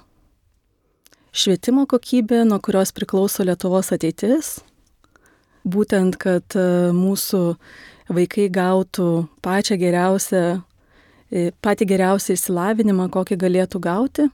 [1.30, 4.58] Švietimo kokybė, nuo kurios priklauso Lietuvos ateitis,
[5.62, 7.42] būtent, kad e, mūsų
[8.10, 10.42] vaikai gautų pačią geriausią,
[11.30, 14.26] e, patį geriausią išsilavinimą, kokį galėtų gauti,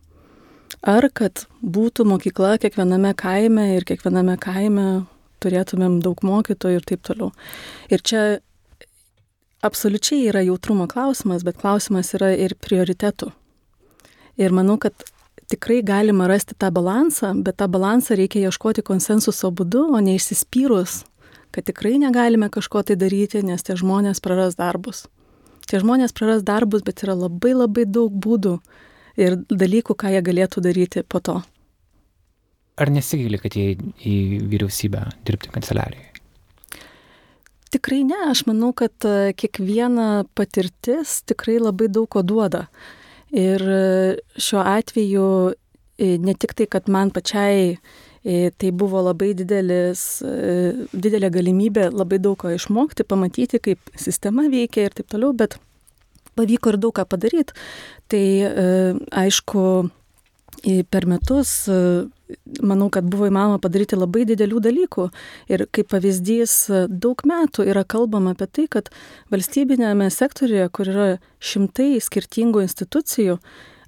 [0.80, 4.88] ar kad būtų mokykla kiekviename kaime ir kiekviename kaime
[5.44, 7.32] turėtumėm daug mokytojų ir taip toliau.
[7.92, 8.22] Ir čia
[9.64, 13.30] absoliučiai yra jautrumo klausimas, bet klausimas yra ir prioritetų.
[14.36, 14.92] Ir manau, kad
[15.50, 21.04] tikrai galima rasti tą balansą, bet tą balansą reikia ieškoti konsensuso būdu, o ne išsispyrus,
[21.54, 25.06] kad tikrai negalime kažko tai daryti, nes tie žmonės praras darbus.
[25.66, 28.58] Tie žmonės praras darbus, bet yra labai labai daug būdų
[29.18, 31.40] ir dalykų, ką jie galėtų daryti po to.
[32.76, 33.72] Ar nesigaili, kad jie
[34.04, 34.16] į
[34.52, 36.15] vyriausybę dirbti kanceliarijoje?
[37.74, 42.66] Tikrai ne, aš manau, kad e, kiekviena patirtis tikrai labai daug ko duoda.
[43.34, 43.86] Ir e,
[44.38, 47.78] šiuo atveju e, ne tik tai, kad man pačiai
[48.58, 50.00] tai buvo labai didelis,
[50.90, 55.54] didelė galimybė labai daug ko išmokti, pamatyti, kaip sistema veikia ir taip toliau, bet
[56.34, 57.54] pavyko ir daug ką padaryti.
[58.10, 58.24] Tai
[59.22, 59.62] aišku,
[60.90, 61.66] per metus
[62.62, 65.06] manau, kad buvo įmanoma padaryti labai didelių dalykų.
[65.52, 66.56] Ir kaip pavyzdys,
[66.90, 68.90] daug metų yra kalbama apie tai, kad
[69.34, 73.38] valstybinėme sektoriuje, kur yra šimtai skirtingų institucijų,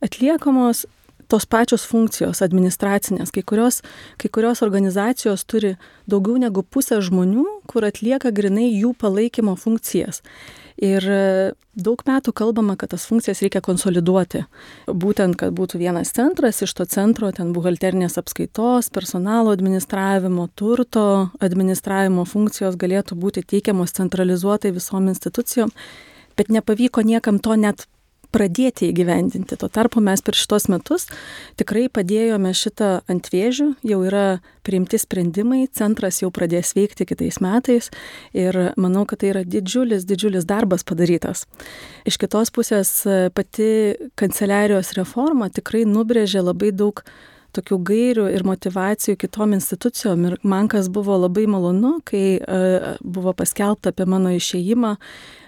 [0.04, 0.86] atliekamos
[1.28, 3.32] tos pačios funkcijos administracinės.
[3.34, 3.82] Kai kurios,
[4.20, 5.74] kai kurios organizacijos turi
[6.08, 10.22] daugiau negu pusę žmonių, kur atlieka grinai jų palaikymo funkcijas.
[10.78, 11.22] Ir e,
[11.74, 14.44] daug metų kalbama, kad tas funkcijas reikia konsoliduoti.
[14.86, 21.04] Būtent, kad būtų vienas centras, iš to centro ten buhalterinės apskaitos, personalo administravimo, turto
[21.42, 25.74] administravimo funkcijos galėtų būti teikiamos centralizuotai visom institucijom,
[26.38, 27.88] bet nepavyko niekam to net
[28.34, 29.56] pradėti įgyvendinti.
[29.58, 31.06] Tuo tarpu mes per šitos metus
[31.60, 34.26] tikrai padėjome šitą ant vėžių, jau yra
[34.66, 37.88] priimti sprendimai, centras jau pradės veikti kitais metais
[38.36, 41.46] ir manau, kad tai yra didžiulis, didžiulis darbas padarytas.
[42.08, 42.92] Iš kitos pusės
[43.34, 43.72] pati
[44.18, 47.04] kanceliarijos reforma tikrai nubrėžė labai daug
[47.56, 50.26] tokių gairių ir motivacijų kitom institucijom.
[50.28, 54.94] Ir man kas buvo labai malonu, kai uh, buvo paskelbta apie mano išėjimą,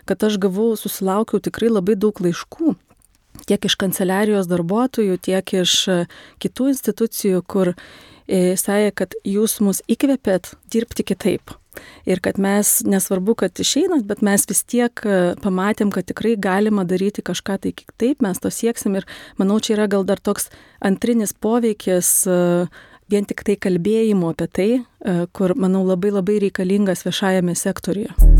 [0.08, 2.76] kad aš gavau, susilaukiau tikrai labai daug laiškų
[3.46, 5.96] tiek iš kanceliarijos darbuotojų, tiek iš e,
[6.42, 11.56] kitų institucijų, kur e, sakė, kad jūs mus įkvėpėt dirbti kitaip.
[12.08, 16.84] Ir kad mes, nesvarbu, kad išeinat, bet mes vis tiek e, pamatėm, kad tikrai galima
[16.84, 19.08] daryti kažką tai kitaip, mes to sieksim ir
[19.40, 20.50] manau, čia yra gal dar toks
[20.82, 22.12] antrinis poveikis
[23.10, 24.68] vien tik tai kalbėjimo apie tai,
[25.34, 28.39] kur, manau, labai labai reikalingas viešajame sektoriuje.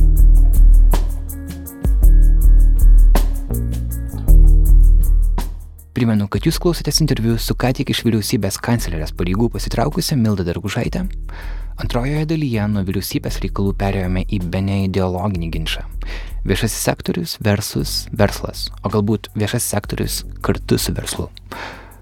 [6.01, 11.03] Primenu, kad jūs klausotės interviu su ką tik iš vyriausybės kanclerės pareigų pasitraukusią Mildą Dargužaitę.
[11.77, 15.83] Antrojoje dalyje nuo vyriausybės reikalų perėjome į bene ideologinį ginčą.
[16.49, 21.29] Viešasis sektorius versus verslas, o galbūt viešasis sektorius kartu su verslu.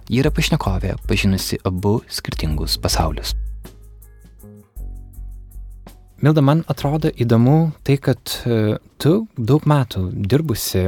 [0.06, 3.34] Ji yra pašnekovė, pažinusi abu skirtingus pasaulius.
[6.22, 10.86] Milda, man atrodo įdomu tai, kad e, tu daug metų dirbusi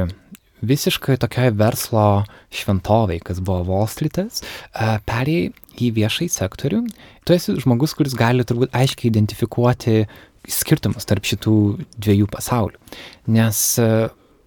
[0.65, 4.43] visiškai tokiai verslo šventoviai, kas buvo Wall Streetas,
[5.09, 6.83] perėjai į viešai sektorių.
[7.25, 10.05] Tu esi žmogus, kuris gali turbūt aiškiai identifikuoti
[10.49, 11.55] skirtumus tarp šitų
[12.01, 12.79] dviejų pasaulių.
[13.33, 13.59] Nes,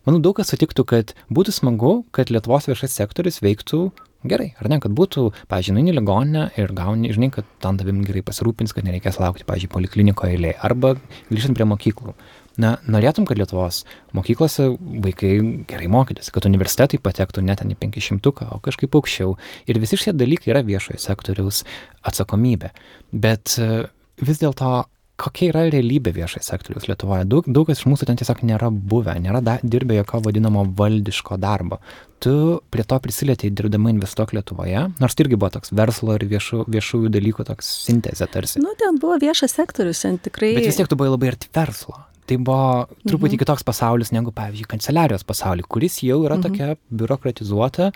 [0.07, 3.87] manau, daug kas sutiktų, kad būtų smagu, kad Lietuvos viešas sektorius veiktų
[4.25, 8.25] gerai, ar ne, kad būtų, pažiūrėjau, į ligoninę ir gauni, žinai, kad tam tavim gerai
[8.25, 10.95] pasirūpins, kad nereikės laukti, pažiūrėjau, poliklinikoje eilėje, arba
[11.29, 12.17] grįžtant prie mokyklų
[12.61, 13.83] na, norėtum, kad Lietuvos
[14.17, 14.71] mokyklose
[15.05, 15.35] vaikai
[15.71, 19.37] gerai mokytųsi, kad universitetai patektų net į 500, o kažkaip aukščiau.
[19.71, 21.65] Ir visi šie dalykai yra viešojo sektoriaus
[22.07, 22.71] atsakomybė.
[23.11, 23.87] Bet e,
[24.23, 24.85] vis dėlto
[25.21, 27.27] kokia yra realybė viešojo sektoriaus Lietuvoje.
[27.31, 31.39] Daug, daug kas iš mūsų ten tiesiog nėra buvę, nėra da, dirbę jokio vadinamo valdiško
[31.43, 31.79] darbo.
[32.25, 32.33] Tu
[32.73, 37.13] prie to prisilietėjai dirbdama investuok Lietuvoje, nors tai irgi buvo toks verslo ir viešų, viešųjų
[37.15, 38.63] dalykų toks sintezė tarsi.
[38.65, 40.55] Nu, ten buvo viešas sektorius, ten tikrai.
[40.59, 43.41] Bet vis tiek tu buvai labai arti verslo tai buvo truputį mhm.
[43.43, 46.47] kitoks pasaulis negu, pavyzdžiui, kanceliarijos pasaulis, kuris jau yra mhm.
[46.47, 47.91] tokia biurokratizuota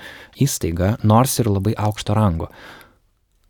[0.45, 2.51] įstaiga, nors ir labai aukšto rango.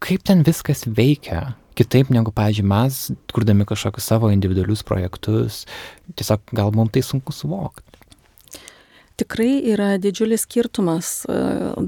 [0.05, 1.57] Kaip ten viskas veikia?
[1.79, 2.97] Kitaip negu, pavyzdžiui, mes,
[3.35, 5.63] kurdami kažkokius savo individualius projektus,
[6.19, 7.99] tiesiog gal mums tai sunku suvokti.
[9.19, 11.37] Tikrai yra didžiulis skirtumas e,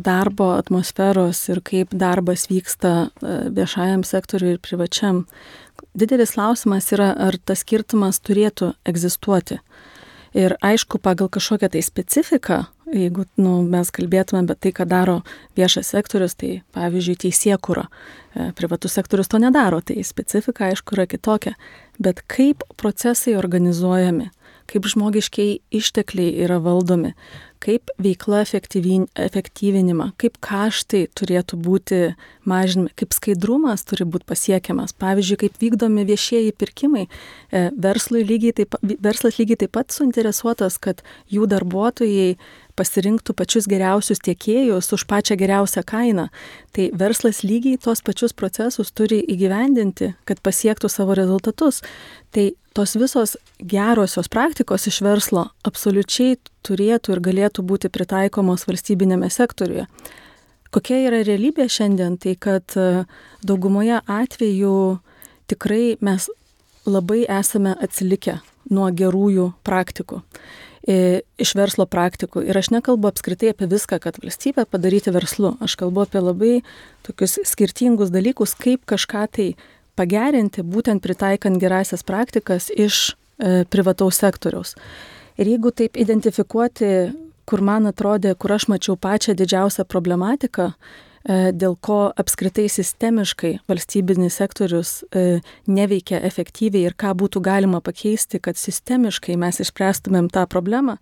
[0.03, 5.21] darbo atmosferos ir kaip darbas vyksta e, viešajam sektoriui ir privačiam
[5.95, 9.61] didelis klausimas yra, ar tas skirtumas turėtų egzistuoti.
[10.37, 12.61] Ir aišku, pagal kažkokią tai specifiką,
[12.95, 15.17] jeigu nu, mes kalbėtume apie tai, ką daro
[15.59, 21.57] viešas sektorius, tai pavyzdžiui, teisėkūra, e, privatus sektorius to nedaro, tai specifika aišku yra kitokia.
[21.99, 24.31] Bet kaip procesai organizuojami,
[24.71, 27.13] kaip žmogiškiai ištekliai yra valdomi,
[27.61, 31.99] kaip veikla efektyvinima, kaip kaštai turėtų būti
[32.49, 34.95] mažinami, kaip skaidrumas turi būti pasiekiamas.
[35.01, 37.07] Pavyzdžiui, kaip vykdomi viešieji pirkimai.
[37.53, 37.67] E,
[38.25, 42.37] lygiai taip, verslas lygiai taip pat suinteresuotas, kad jų darbuotojai
[42.81, 46.29] pasirinktų pačius geriausius tiekėjus už pačią geriausią kainą.
[46.75, 51.83] Tai verslas lygiai tos pačius procesus turi įgyvendinti, kad pasiektų savo rezultatus.
[52.33, 59.87] Tai tos visos gerosios praktikos iš verslo absoliučiai turėtų ir galėtų būti pritaikomos valstybinėme sektoriuje.
[60.71, 63.05] Kokia yra realybė šiandien, tai kad e,
[63.43, 64.75] daugumoje atvejų
[65.51, 66.29] tikrai mes
[66.87, 68.39] labai esame atsilikę
[68.71, 70.23] nuo gerųjų praktikų
[70.89, 72.43] iš verslo praktikų.
[72.49, 75.55] Ir aš nekalbu apskritai apie viską, kad valstybę padaryti verslu.
[75.61, 76.55] Aš kalbu apie labai
[77.07, 79.49] tokius skirtingus dalykus, kaip kažką tai
[80.01, 84.77] pagerinti, būtent pritaikant gerasias praktikas iš e, privataus sektoriaus.
[85.41, 87.13] Ir jeigu taip identifikuoti,
[87.45, 90.71] kur man atrodė, kur aš mačiau pačią didžiausią problematiką,
[91.29, 98.57] dėl ko apskritai sistemiškai valstybinis sektorius e, neveikia efektyviai ir ką būtų galima pakeisti, kad
[98.57, 100.97] sistemiškai mes išspręstumėm tą problemą,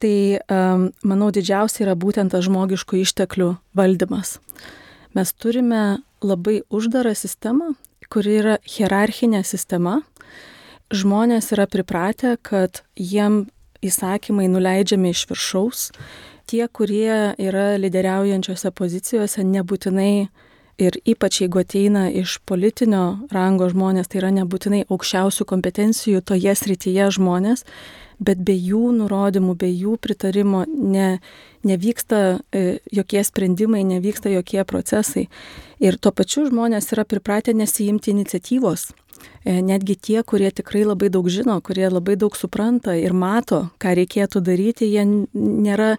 [0.00, 0.40] tai
[1.06, 4.34] manau didžiausia yra būtent tas žmogiškų išteklių valdymas.
[5.14, 7.72] Mes turime labai uždarą sistemą,
[8.12, 10.00] kuri yra hierarchinė sistema.
[10.94, 13.44] Žmonės yra pripratę, kad jiem
[13.84, 15.88] įsakymai nuleidžiami iš viršaus
[16.46, 20.28] tie, kurie yra lyderiaujančiose pozicijose, nebūtinai
[20.78, 23.04] ir ypač jeigu ateina iš politinio
[23.34, 27.64] rango žmonės, tai yra nebūtinai aukščiausių kompetencijų toje srityje žmonės,
[28.18, 31.18] bet be jų nurodymų, be jų pritarimo ne,
[31.66, 35.28] nevyksta e, jokie sprendimai, nevyksta jokie procesai.
[35.82, 38.92] Ir tuo pačiu žmonės yra pripratę nesijimti iniciatyvos.
[39.44, 43.94] E, netgi tie, kurie tikrai labai daug žino, kurie labai daug supranta ir mato, ką
[43.98, 45.04] reikėtų daryti, jie
[45.34, 45.94] nėra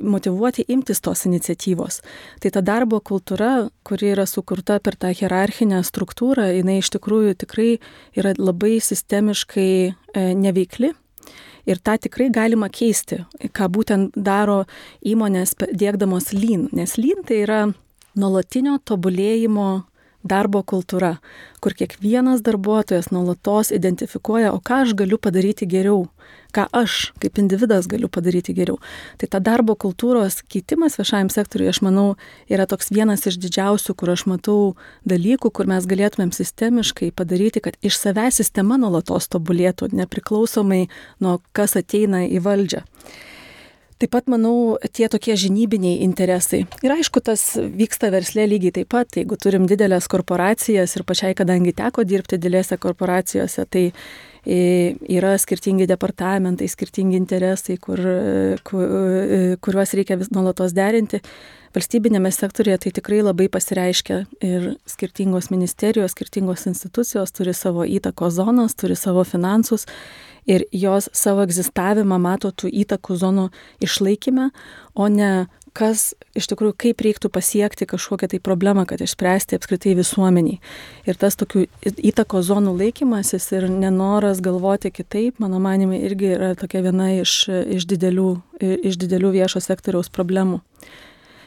[0.00, 2.00] motivuoti imtis tos iniciatyvos.
[2.42, 7.70] Tai ta darbo kultūra, kuri yra sukurta per tą hierarchinę struktūrą, jinai iš tikrųjų tikrai
[8.18, 9.92] yra labai sistemiškai e,
[10.38, 10.94] neveikli.
[11.68, 13.20] Ir tą tikrai galima keisti,
[13.52, 14.62] ką būtent daro
[15.04, 17.60] įmonės dėkdamos lyn, nes lyn tai yra
[18.18, 19.68] nuolatinio tobulėjimo
[20.26, 21.18] darbo kultūra,
[21.62, 26.08] kur kiekvienas darbuotojas nuolatos identifikuoja, o ką aš galiu padaryti geriau,
[26.54, 28.78] ką aš kaip individas galiu padaryti geriau.
[29.20, 32.16] Tai ta darbo kultūros keitimas viešajam sektoriui, aš manau,
[32.50, 34.58] yra toks vienas iš didžiausių, kur aš matau
[35.08, 40.86] dalykų, kur mes galėtumėm sistemiškai padaryti, kad iš savęs sistema nuolatos tobulėtų, nepriklausomai
[41.22, 42.84] nuo kas ateina į valdžią.
[43.98, 46.60] Taip pat, manau, tie tokie žinybiniai interesai.
[46.86, 49.16] Ir aišku, tas vyksta verslė lygiai taip pat.
[49.18, 53.88] Jeigu turim didelės korporacijas ir pačiai, kadangi teko dirbti didelėse korporacijose, tai
[54.46, 54.60] e,
[55.18, 58.04] yra skirtingi departamentai, skirtingi interesai, kur,
[58.70, 58.94] kur,
[59.66, 61.18] kuriuos reikia vis nuolatos derinti.
[61.74, 68.78] Valstybinėme sektorėje tai tikrai labai pasireiškia ir skirtingos ministerijos, skirtingos institucijos turi savo įtakos zonas,
[68.78, 69.90] turi savo finansus
[70.48, 73.48] ir jos savo egzistavimą mato tų įtakų zonų
[73.84, 74.50] išlaikymę,
[74.98, 75.32] o ne
[75.78, 80.58] kas iš tikrųjų, kaip reiktų pasiekti kažkokią tai problemą, kad išspręsti apskritai visuomeniai.
[81.06, 81.66] Ir tas tokių
[82.10, 87.36] įtako zonų laikymasis ir nenoras galvoti kitaip, mano manimi, irgi yra tokia viena iš,
[87.78, 88.30] iš, didelių,
[88.90, 90.60] iš didelių viešo sektoriaus problemų.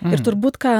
[0.01, 0.15] Mm.
[0.15, 0.75] Ir turbūt, ką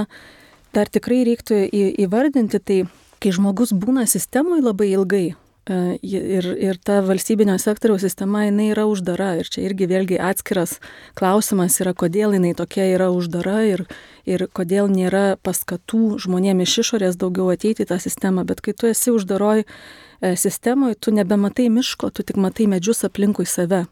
[0.76, 2.82] dar tikrai reiktų į, įvardinti, tai
[3.22, 5.26] kai žmogus būna sistemoje labai ilgai,
[5.70, 9.36] ir, ir ta valstybinio sektoriaus sistema, jinai yra uždara.
[9.41, 10.80] Ir čia irgi vėlgi atskiras
[11.18, 13.86] klausimas yra, kodėl jinai tokia yra uždara ir,
[14.26, 18.45] ir kodėl nėra paskatų žmonėm iš išorės daugiau ateiti į tą sistemą.
[18.45, 23.45] Bet kai tu esi uždaroj e, sistemoje, tu nebematai miško, tu tik matai medžius aplinkui
[23.45, 23.86] save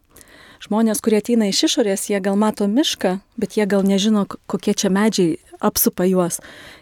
[0.60, 4.92] žmonės, kurie ateina iš išorės, jie gal mato mišką, bet jie gal nežino, kokie čia
[4.92, 6.40] medžiai apsupa juos.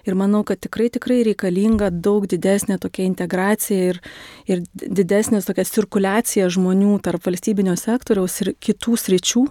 [0.07, 4.01] Ir manau, kad tikrai, tikrai reikalinga daug didesnė tokia integracija ir,
[4.49, 9.45] ir didesnė tokia cirkuliacija žmonių tarp valstybinio sektoriaus ir kitų sričių,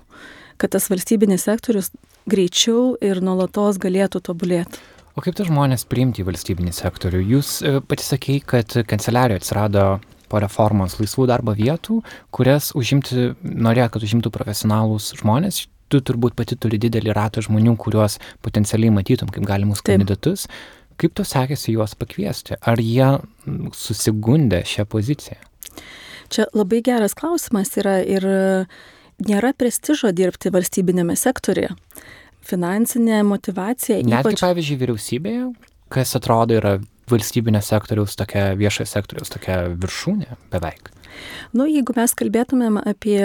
[0.56, 1.92] kad tas valstybinis sektorius
[2.30, 4.82] greičiau ir nuolatos galėtų tobulėti.
[5.16, 7.22] O kaip tas žmonės priimti į valstybinį sektorių?
[7.36, 9.84] Jūs e, pati sakei, kad kanceliarijoje atsirado
[10.28, 12.02] po reformos laisvų darbo vietų,
[12.34, 15.62] kurias užimti, norėjo, kad užimtų profesionalūs žmonės.
[15.92, 19.94] Tu turbūt pati turi didelį ratą žmonių, kuriuos potencialiai matytum kaip galimus Taip.
[19.94, 20.46] kandidatus.
[20.96, 22.56] Kaip tu sekėsi juos pakviesti?
[22.64, 23.18] Ar jie
[23.76, 25.38] susigundė šią poziciją?
[26.32, 28.24] Čia labai geras klausimas yra ir
[29.22, 31.74] nėra prestižo dirbti valstybinėme sektorėje.
[32.46, 34.00] Finansinė motivacija.
[34.02, 34.42] Netgi, ypač...
[34.42, 35.46] pavyzdžiui, vyriausybėje,
[35.92, 36.76] kas atrodo yra
[37.10, 40.90] valstybinio sektoriaus tokia, viešojo sektoriaus tokia viršūnė beveik?
[41.56, 43.20] Nu, jeigu mes kalbėtumėm apie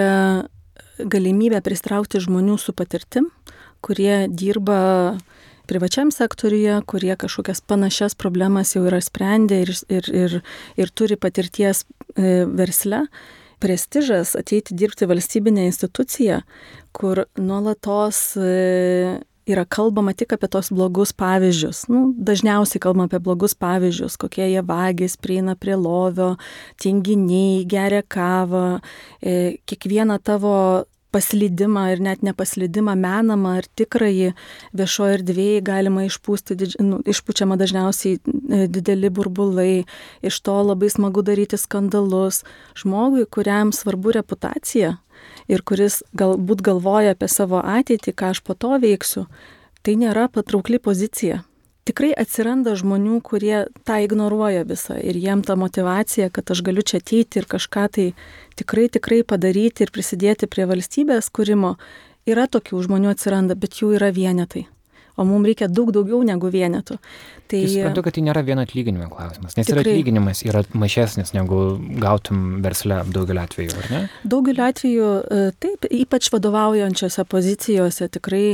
[1.06, 3.30] galimybę pristraukti žmonių su patirtim,
[3.82, 5.18] kurie dirba
[5.72, 10.38] privačiam sektoriuje, kurie kažkokias panašias problemas jau yra sprendę ir, ir, ir,
[10.78, 13.06] ir turi patirties e, versle,
[13.62, 16.42] prestižas ateiti dirbti valstybinę instituciją,
[16.98, 19.22] kur nuolatos e,
[19.52, 21.86] yra kalbama tik apie tos blogus pavyzdžius.
[21.92, 26.36] Nu, dažniausiai kalbama apie blogus pavyzdžius, kokie jie vagis, prieina prie lovio,
[26.82, 28.82] tinginiai, geria kavą,
[29.22, 30.56] e, kiekvieną tavo
[31.12, 34.32] paslydimą ir net nepaslydimą menamą ar tikrąjį
[34.78, 36.78] viešoje erdvėje galima išpūsti, didž...
[36.86, 39.84] nu, išpučiama dažniausiai e, dideli burbulai,
[40.26, 42.42] iš to labai smagu daryti skandalus.
[42.80, 44.96] Žmogui, kuriam svarbu reputacija,
[45.52, 49.28] ir kuris galbūt galvoja apie savo ateitį, ką aš po to veiksiu,
[49.84, 51.44] tai nėra patraukli pozicija.
[51.92, 57.02] Tikrai atsiranda žmonių, kurie tą ignoruoja visą ir jiem ta motivacija, kad aš galiu čia
[57.04, 58.06] ateiti ir kažką tai
[58.56, 61.76] tikrai, tikrai padaryti ir prisidėti prie valstybės kūrimo,
[62.30, 64.70] yra tokių žmonių atsiranda, bet jų yra vienetai
[65.22, 66.98] o mums reikia daug daugiau negu vienetų.
[67.52, 71.60] Tai suprantu, kad tai nėra vieno atlyginimo klausimas, nes tikrai, ir atlyginimas yra mažesnis negu
[72.02, 74.02] gautum versle daugeliu atveju, ar ne?
[74.24, 78.46] Daugeliu atveju e, taip, ypač vadovaujančiose pozicijose tikrai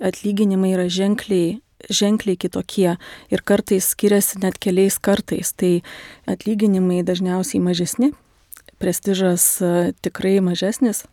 [0.00, 1.58] atlyginimai yra ženkliai
[1.90, 2.96] ženkliai kitokie
[3.30, 5.52] ir kartais skiriasi net keliais kartais.
[5.56, 5.80] Tai
[6.30, 8.12] atlyginimai dažniausiai mažesni,
[8.82, 9.74] prestižas e,
[10.04, 11.04] tikrai mažesnis,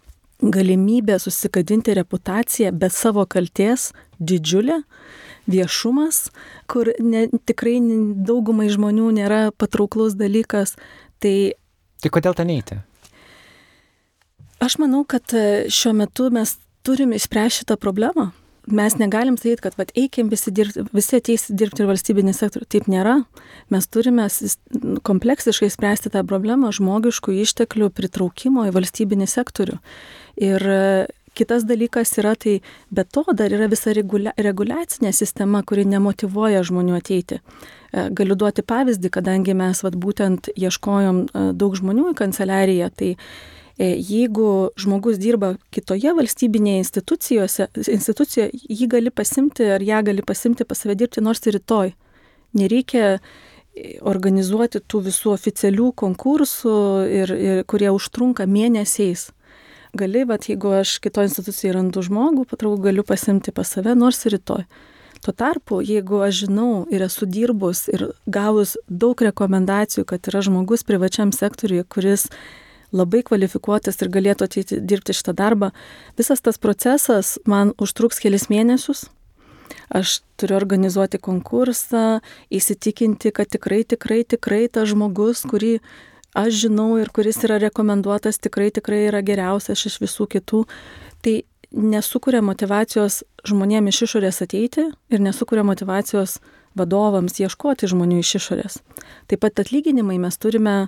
[0.44, 4.82] galimybė susikadinti reputaciją be savo kalties didžiulė,
[5.48, 6.30] viešumas,
[6.72, 7.78] kur ne, tikrai
[8.28, 10.78] daugumai žmonių nėra patrauklus dalykas.
[11.24, 11.36] Tai,
[12.04, 12.80] tai kodėl ten eiti?
[14.64, 16.56] Aš manau, kad e, šiuo metu mes
[16.88, 18.32] turim išspręsti šitą problemą.
[18.72, 22.68] Mes negalim sakyti, kad vat, eikim visi, dirbti, visi ateis dirbti ir valstybinį sektorių.
[22.72, 23.18] Taip nėra.
[23.74, 24.30] Mes turime
[25.04, 29.82] kompleksiškai spręsti tą problemą žmogiškų išteklių pritraukimo į valstybinį sektorių.
[30.48, 30.70] Ir
[31.34, 32.60] Kitas dalykas yra tai,
[32.94, 37.40] be to dar yra visa regulia, reguliacinė sistema, kuri nemotivuoja žmonių ateiti.
[37.40, 43.10] E, galiu duoti pavyzdį, kadangi mes vat, būtent ieškojom e, daug žmonių į kanceliariją, tai
[43.16, 43.18] e,
[43.80, 50.96] jeigu žmogus dirba kitoje valstybinėje institucijoje, jį gali pasimti ar ją gali pasimti pas save
[51.00, 51.94] dirbti nors ir rytoj.
[52.54, 53.18] Nereikia
[54.06, 56.78] organizuoti tų visų oficialių konkursų,
[57.10, 59.32] ir, ir, kurie užtrunka mėnesiais.
[59.98, 64.38] Gali, bet jeigu aš kito institucijai randu žmogų, patrauk galiu pasimti pas save nors ir
[64.38, 64.66] rytoj.
[65.24, 70.84] Tuo tarpu, jeigu aš žinau ir esu dirbus ir gavus daug rekomendacijų, kad yra žmogus
[70.84, 72.28] privačiam sektoriuje, kuris
[72.94, 75.72] labai kvalifikuotas ir galėtų ateiti dirbti šitą darbą,
[76.20, 79.08] visas tas procesas man užtruks kelis mėnesius.
[79.94, 82.22] Aš turiu organizuoti konkursą,
[82.54, 85.78] įsitikinti, kad tikrai, tikrai, tikrai tas žmogus, kurį
[86.38, 90.64] aš žinau ir kuris yra rekomenduotas, tikrai, tikrai yra geriausias iš visų kitų.
[91.26, 91.36] Tai
[91.74, 96.38] nesukuria motivacijos žmonėms iš išorės ateiti ir nesukuria motivacijos
[96.78, 98.80] vadovams ieškoti žmonių iš išorės.
[99.30, 100.88] Taip pat atlyginimai mes turime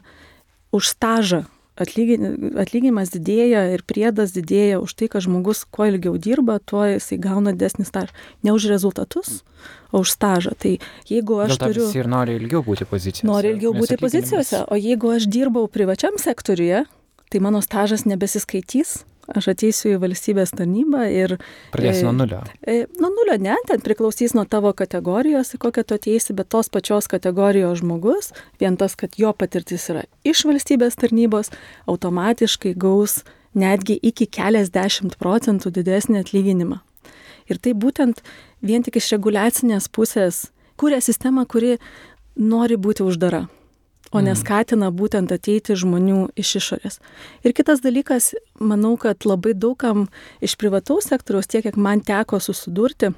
[0.76, 1.46] už stažą.
[1.76, 7.52] Atlyginimas didėja ir priedas didėja už tai, kad žmogus kuo ilgiau dirba, tuo jisai gauna
[7.52, 8.16] desnį stažą.
[8.48, 9.42] Ne už rezultatus,
[9.92, 10.56] o už stažą.
[10.56, 10.78] Tai
[11.12, 11.88] jeigu aš Dėl turiu...
[12.00, 13.28] ir nori ilgiau būti pozicijose.
[13.28, 16.86] Nori ilgiau būti pozicijose, o jeigu aš dirbau privačiam sektoriuje,
[17.28, 19.02] tai mano stažas nebesiskaitys.
[19.34, 21.36] Aš ateisiu į valstybės tarnybą ir...
[21.74, 22.42] Pradėsi e, nuo nulio.
[22.62, 27.10] E, Nuo nulio ne, ten priklausys nuo tavo kategorijos, kokią tu ateisi, bet tos pačios
[27.10, 31.50] kategorijos žmogus, vien tas, kad jo patirtis yra iš valstybės tarnybos,
[31.90, 33.24] automatiškai gaus
[33.58, 36.82] netgi iki keliasdešimt procentų didesnį atlyginimą.
[37.50, 38.22] Ir tai būtent
[38.66, 40.48] vien tik iš reguliacinės pusės
[40.82, 41.78] kūrė sistemą, kuri
[42.36, 43.46] nori būti uždara,
[44.16, 47.00] o neskatina būtent ateiti žmonių iš išorės.
[47.44, 50.08] Ir kitas dalykas, manau, kad labai daugam
[50.44, 53.12] iš privataus sektoriaus, tiek kiek man teko susidurti,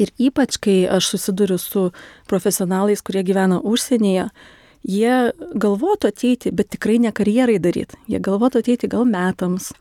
[0.00, 1.90] ir ypač kai aš susiduriu su
[2.30, 4.30] profesionalais, kurie gyvena užsienyje,
[4.86, 5.14] jie
[5.60, 7.98] galvotų ateiti, bet tikrai ne karjerai daryti.
[8.08, 9.72] Jie galvotų ateiti gal metams,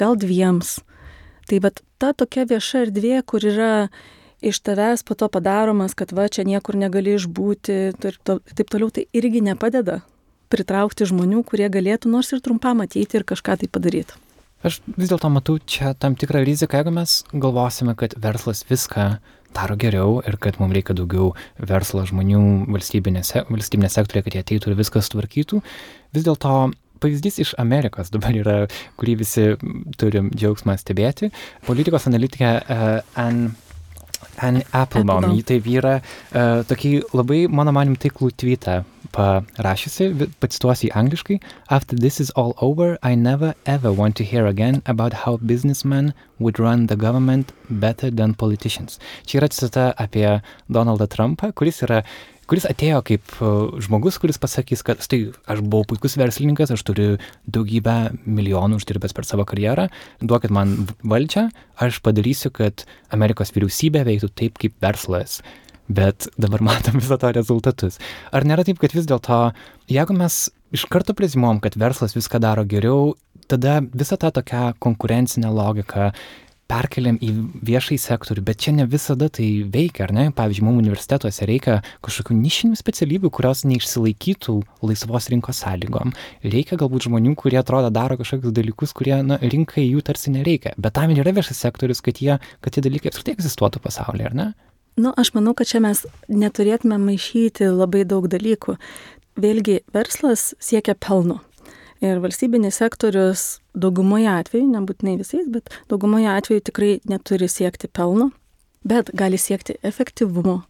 [0.00, 0.78] gal dviems.
[1.48, 3.72] Tai bet ta tokia vieša erdvė, kur yra
[4.44, 9.08] iš tavęs po to padaromas, kad va čia niekur negali išbūti ir taip toliau, tai
[9.16, 10.00] irgi nepadeda
[10.52, 14.16] pritraukti žmonių, kurie galėtų nors ir trumpam ateiti ir kažką tai padaryti.
[14.66, 19.18] Aš vis dėlto matau čia tam tikrą riziką, jeigu mes galvosime, kad verslas viską
[19.54, 24.72] daro geriau ir kad mums reikia daugiau verslo žmonių valstybinėse, valstybinė sektorė, kad jie ateitų
[24.72, 25.62] ir viskas tvarkytų.
[26.16, 26.56] Vis dėlto
[26.98, 28.56] pavyzdys iš Amerikos dabar yra,
[28.98, 29.46] kurį visi
[30.00, 31.30] turim džiaugsmą stebėti.
[31.68, 33.52] Politikos analitikė uh, Ann
[34.40, 35.36] Anne Applebaum, Applebaum.
[35.36, 38.82] ji tai yra uh, tokį labai, mano manim, taiklų tweetą
[39.14, 41.38] parašiusi, pacituosiu jį angliškai.
[41.70, 46.12] After this is all over, I never ever want to hear again about how businessmen
[46.38, 48.98] would run the government better than politicians.
[49.26, 52.02] Čia yra citata apie Donaldą Trumpą, kuris yra
[52.48, 55.20] kuris atėjo kaip uh, žmogus, kuris pasakys, kad štai
[55.50, 57.08] aš buvau puikus verslininkas, aš turiu
[57.46, 59.88] daugybę milijonų uždirbęs per savo karjerą,
[60.24, 60.74] duokit man
[61.04, 61.48] valdžią,
[61.84, 65.42] aš padarysiu, kad Amerikos vyriausybė veiktų taip kaip verslas.
[65.88, 68.00] Bet dabar matom viso to rezultatus.
[68.32, 69.48] Ar nėra taip, kad vis dėlto,
[69.92, 73.14] jeigu mes iš karto prezimuom, kad verslas viską daro geriau,
[73.48, 76.10] tada visą tą tokią konkurencinę logiką
[76.68, 77.30] perkeliam į
[77.64, 80.26] viešai sektorių, bet čia ne visada tai veikia, ar ne?
[80.36, 86.12] Pavyzdžiui, mums universitetuose reikia kažkokių nišinių specialybių, kurios neišsilaikytų laisvos rinkos sąlygom.
[86.44, 90.76] Reikia galbūt žmonių, kurie atrodo daro kažkokius dalykus, kurie na, rinkai jų tarsi nereikia.
[90.76, 94.38] Bet tam ir yra viešas sektorius, kad, jie, kad tie dalykai apskritai egzistuotų pasaulyje, ar
[94.38, 94.48] ne?
[94.98, 98.76] Nu, aš manau, kad čia mes neturėtume maišyti labai daug dalykų.
[99.38, 101.38] Vėlgi, verslas siekia pelno.
[102.04, 103.44] Ir valstybinis sektorius
[103.74, 108.30] daugumoje atveju, nebūtinai visais, bet daugumoje atveju tikrai neturi siekti pelno,
[108.86, 110.60] bet gali siekti efektyvumo,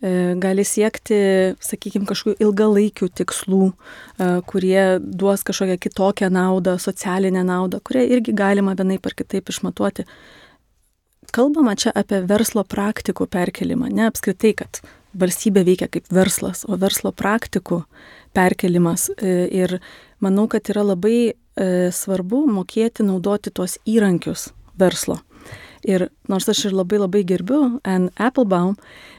[0.00, 1.18] e, gali siekti,
[1.60, 8.74] sakykime, kažkokių ilgalaikių tikslų, e, kurie duos kažkokią kitokią naudą, socialinę naudą, kurią irgi galima
[8.74, 10.08] vienaip ar kitaip išmatuoti.
[11.32, 14.80] Kalbama čia apie verslo praktikų perkelimą, ne apskritai, kad
[15.12, 17.84] valstybė veikia kaip verslas, o verslo praktikų
[18.32, 19.10] perkelimas.
[19.20, 19.80] E, Ir
[20.22, 21.34] manau, kad yra labai e,
[21.92, 25.20] svarbu mokėti naudoti tuos įrankius verslo.
[25.82, 28.76] Ir nors aš ir labai labai gerbiu Anne Applebaum,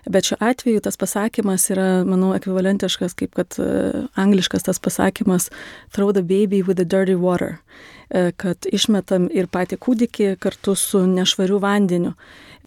[0.07, 5.49] bet šiuo atveju tas pasakymas yra, manau, ekvivalentiškas, kaip kad e, angliškas tas pasakymas
[5.91, 7.59] throw the baby with the dirty water,
[8.07, 12.15] e, kad išmetam ir patį kūdikį kartu su nešvariu vandeniu.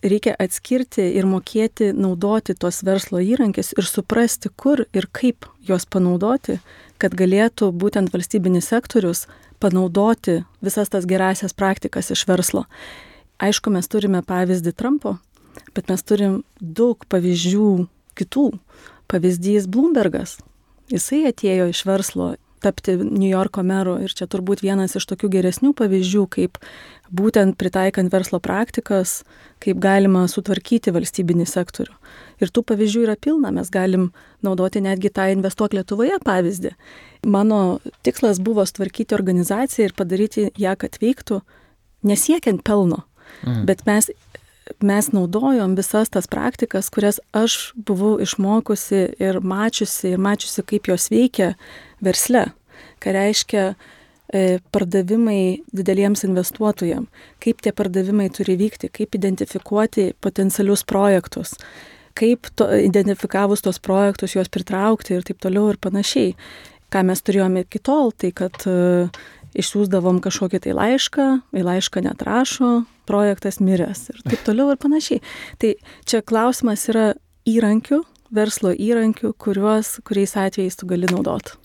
[0.05, 6.61] Reikia atskirti ir mokėti naudoti tos verslo įrankis ir suprasti, kur ir kaip juos panaudoti,
[7.03, 9.27] kad galėtų būtent valstybinis sektorius
[9.61, 12.65] panaudoti visas tas gerasias praktikas iš verslo.
[13.43, 15.17] Aišku, mes turime pavyzdį Trumpo,
[15.77, 17.71] bet mes turim daug pavyzdžių
[18.17, 18.47] kitų.
[19.07, 20.39] Pavyzdys Bloombergas.
[20.91, 22.33] Jisai atėjo iš verslo
[22.63, 23.97] tapti New Yorko meru.
[24.03, 26.61] Ir čia turbūt vienas iš tokių geresnių pavyzdžių, kaip
[27.15, 29.21] būtent pritaikant verslo praktikas,
[29.63, 31.95] kaip galima sutvarkyti valstybinį sektorių.
[32.43, 34.11] Ir tų pavyzdžių yra pilna, mes galim
[34.45, 36.75] naudoti netgi tą investuok Lietuvoje pavyzdį.
[37.27, 41.41] Mano tikslas buvo sutvarkyti organizaciją ir padaryti ją, kad veiktų,
[42.07, 43.05] nesiekiant pelno.
[43.43, 43.65] Mm.
[43.69, 44.11] Bet mes
[44.83, 51.11] mes naudojom visas tas praktikas, kurias aš buvau išmokusi ir mačiusi, ir mačiusi, kaip jos
[51.13, 51.53] veikia
[52.05, 52.47] versle.
[53.01, 57.11] Ką reiškia e, pardavimai dideliems investuotojams,
[57.43, 61.57] kaip tie pardavimai turi vykti, kaip identifikuoti potencialius projektus,
[62.17, 66.35] kaip to, identifikavus tos projektus juos pritraukti ir taip toliau ir panašiai.
[66.93, 69.11] Ką mes turėjome iki tol, tai kad uh,
[69.57, 71.27] išsiųsdavom kažkokį tai laišką,
[71.57, 72.73] į laišką netrašo,
[73.09, 75.23] projektas miręs ir taip toliau ir panašiai.
[75.63, 75.73] Tai
[76.09, 77.09] čia klausimas yra
[77.49, 78.03] įrankių,
[78.37, 81.57] verslo įrankių, kuriuos, kuriais atvejais tu gali naudoti.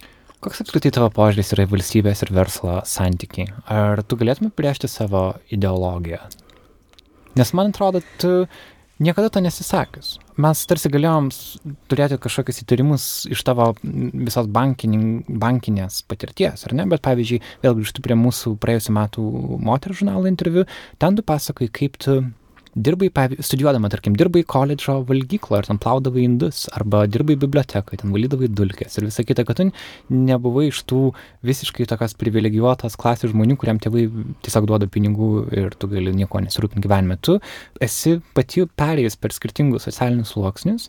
[0.42, 3.52] Koks apskritai tavo požiūris yra į valstybės ir verslo santykiai?
[3.70, 6.18] Ar tu galėtum priešti savo ideologiją?
[7.38, 8.32] Nes man atrodo, tu
[8.98, 10.16] niekada to nesisakius.
[10.42, 11.30] Mes tarsi galėjom
[11.92, 16.90] turėti kažkokius įtarimus iš tavo visos bankinės patirties, ar ne?
[16.90, 19.28] Bet pavyzdžiui, vėl grįžtu prie mūsų praėjusiu metu
[19.62, 20.66] moterų žurnalo interviu,
[20.98, 22.24] ten tu pasakai, kaip tu
[22.76, 23.10] dirbai,
[23.44, 28.98] studijuodama, tarkim, dirbai koledžo valgyklo ir ten plaudavai indus, arba dirbai bibliotekoje, ten valydavai dulkės
[28.98, 29.68] ir visa kita, kad tu
[30.12, 31.02] nebuvai iš tų
[31.48, 34.06] visiškai tokios privilegijuotos klasės žmonių, kuriam tėvai
[34.46, 37.18] tiesiog duoda pinigų ir tu gali nieko nesirūpinti gyvenime.
[37.20, 37.40] Tu
[37.84, 40.88] esi pati perėjus per skirtingus socialinius sluoksnius,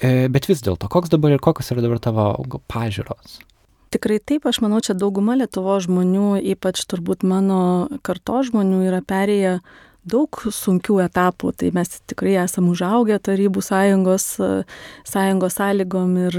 [0.00, 2.28] e, bet vis dėlto, koks dabar ir kokios yra dabar tavo
[2.72, 3.40] pažiūros?
[3.92, 9.58] Tikrai taip, aš manau, čia dauguma Lietuvo žmonių, ypač turbūt mano karto žmonių, yra perėję
[10.08, 14.26] daug sunkių etapų, tai mes tikrai esame užaugę Tarybų sąjungos,
[15.08, 16.38] sąjungos sąlygom ir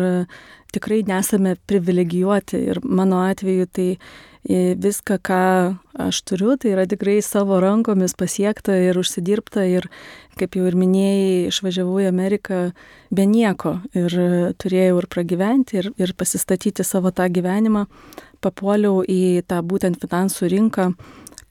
[0.74, 2.60] tikrai nesame privilegijuoti.
[2.74, 5.40] Ir mano atveju tai e, viską, ką
[6.08, 9.68] aš turiu, tai yra tikrai savo rankomis pasiekta ir užsidirbta.
[9.70, 9.88] Ir
[10.40, 12.62] kaip jau ir minėjai, išvažiavau į Ameriką
[13.14, 14.18] be nieko ir
[14.60, 17.86] turėjau ir pragyventi, ir, ir pasistatyti savo tą gyvenimą.
[18.44, 20.90] Papuoliau į tą būtent finansų rinką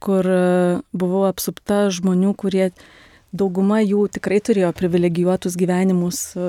[0.02, 0.42] kur e,
[0.96, 2.70] buvau apsupta žmonių, kurie
[3.32, 6.48] dauguma jų tikrai turėjo privilegijuotus gyvenimus e,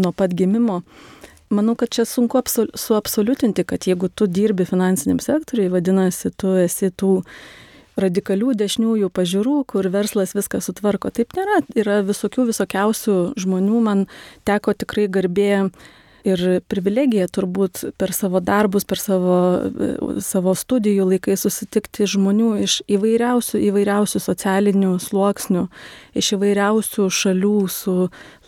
[0.00, 0.82] nuo pat gimimo.
[1.54, 6.90] Manau, kad čia sunku absol suabsoliutinti, kad jeigu tu dirbi finansiniam sektoriui, vadinasi, tu esi
[6.90, 7.18] tų
[8.00, 11.12] radikalių dešiniųjų pažiūrų, kur verslas viską sutvarko.
[11.14, 11.60] Taip nėra.
[11.78, 13.82] Yra visokių visokiausių žmonių.
[13.84, 14.06] Man
[14.48, 15.68] teko tikrai garbė
[16.24, 19.36] ir privilegija turbūt per savo darbus, per savo,
[20.24, 25.66] savo studijų laikai susitikti žmonių iš įvairiausių, įvairiausių socialinių sluoksnių,
[26.16, 27.96] iš įvairiausių šalių su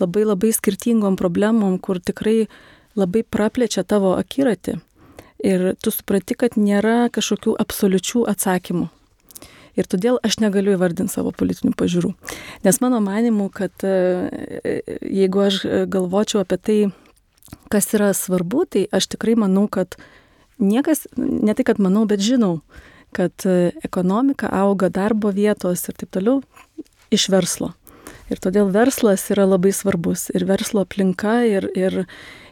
[0.00, 2.46] labai labai skirtingom problemom, kur tikrai
[2.96, 4.80] labai praplečia tavo akiratį.
[5.44, 8.88] Ir tu supranti, kad nėra kažkokių absoliučių atsakymų.
[9.76, 12.14] Ir todėl aš negaliu įvardinti savo politinių pažiūrų.
[12.64, 15.60] Nes mano manimu, kad jeigu aš
[15.92, 16.78] galvočiau apie tai,
[17.72, 19.96] kas yra svarbu, tai aš tikrai manau, kad
[20.58, 22.60] niekas, ne tai kad manau, bet žinau,
[23.16, 26.40] kad e, ekonomika auga darbo vietos ir taip toliau
[27.14, 27.72] iš verslo.
[28.30, 30.26] Ir todėl verslas yra labai svarbus.
[30.34, 32.04] Ir verslo aplinka, ir, ir,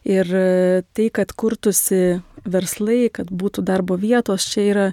[0.06, 4.86] ir e, tai, kad kurtųsi verslai, kad būtų darbo vietos, čia yra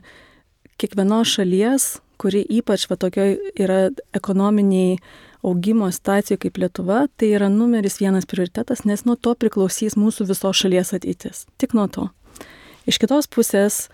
[0.81, 1.91] kiekvienos šalies,
[2.21, 3.81] kuri ypač va tokioj yra
[4.17, 4.97] ekonominiai
[5.43, 10.61] augimo situacijoje kaip Lietuva, tai yra numeris vienas prioritetas, nes nuo to priklausys mūsų visos
[10.61, 11.45] šalies ateitis.
[11.61, 12.09] Tik nuo to.
[12.89, 13.87] Iš kitos pusės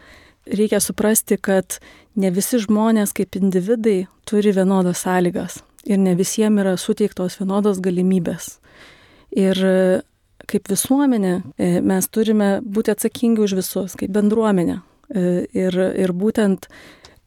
[0.47, 1.79] reikia suprasti, kad
[2.15, 8.57] ne visi žmonės kaip individai turi vienodas sąlygas ir ne visiems yra suteiktos vienodos galimybės.
[9.35, 9.59] Ir
[10.47, 14.79] kaip visuomenė e, mes turime būti atsakingi už visus, kaip bendruomenė.
[15.07, 15.23] E,
[15.55, 16.67] ir, ir būtent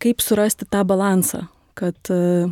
[0.00, 1.46] kaip surasti tą balansą,
[1.78, 2.48] kad e,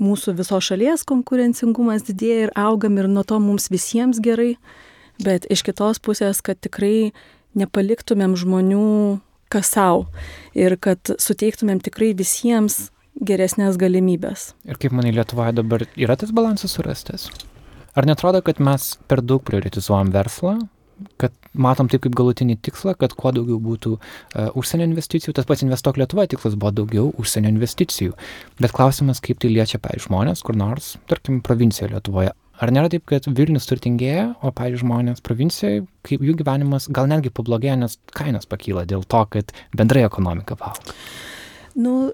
[0.00, 4.54] mūsų visos šalies konkurencingumas didėja ir augam ir nuo to mums visiems gerai,
[5.22, 7.12] bet iš kitos pusės, kad tikrai
[7.58, 9.20] nepaliktumėm žmonių
[9.50, 10.06] kas savo
[10.54, 12.88] ir kad suteiktumėm tikrai visiems
[13.20, 14.52] geresnės galimybės.
[14.64, 17.28] Ir kaip manai Lietuvoje dabar yra tas balansas surastas?
[17.98, 20.60] Ar netrodo, kad mes per daug prioritizuojam verslą,
[21.20, 25.34] kad matom taip kaip galutinį tikslą, kad kuo daugiau būtų uh, užsienio investicijų.
[25.36, 28.14] Tas pats investuok Lietuvoje tikslas buvo daugiau užsienio investicijų.
[28.60, 32.34] Bet klausimas, kaip tai liečia, pavyzdžiui, žmonės kur nors, tarkim, provincijoje Lietuvoje.
[32.60, 37.32] Ar nėra taip, kad Vilnius turtingėja, o, pavyzdžiui, žmonės provincijoje, kaip jų gyvenimas gal netgi
[37.32, 40.94] pablogėja, nes kainos pakyla dėl to, kad bendrai ekonomika auga?
[41.80, 42.10] Nu,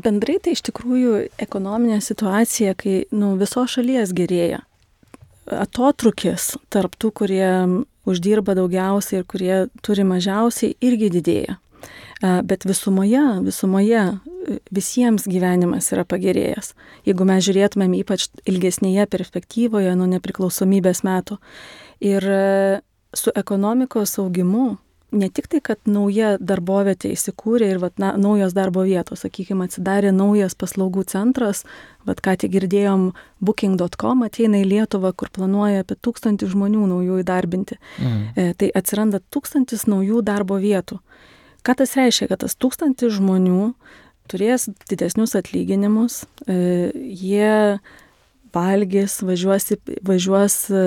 [0.00, 4.62] bendrai tai iš tikrųjų ekonominė situacija, kai nu, visos šalies gerėja
[5.50, 7.50] atotrukis tarp tų, kurie
[8.08, 11.58] uždirba daugiausiai ir kurie turi mažiausiai, irgi didėja.
[12.20, 14.02] Bet visumoje, visumoje
[14.74, 16.74] visiems gyvenimas yra pagerėjęs.
[17.08, 21.38] Jeigu mes žiūrėtumėm ypač ilgesnėje perspektyvoje nuo nepriklausomybės metų.
[22.04, 22.26] Ir
[23.16, 24.76] su ekonomikos augimu
[25.12, 30.12] ne tik tai, kad nauja darbovietė įsikūrė ir vat, na, naujos darbo vietos, sakykime, atsidarė
[30.14, 31.64] naujas paslaugų centras,
[32.08, 33.10] vat ką tik girdėjom,
[33.44, 37.80] booking.com ateina į Lietuvą, kur planuoja apie tūkstantį žmonių naujų įdarbinti.
[38.00, 38.20] Mm.
[38.34, 41.00] E, tai atsiranda tūkstantis naujų darbo vietų.
[41.66, 43.72] Ką tas reiškia, kad tas tūkstantis žmonių
[44.30, 47.80] turės didesnius atlyginimus, e, jie
[48.54, 50.84] valgys, važiuos, į, važiuos e,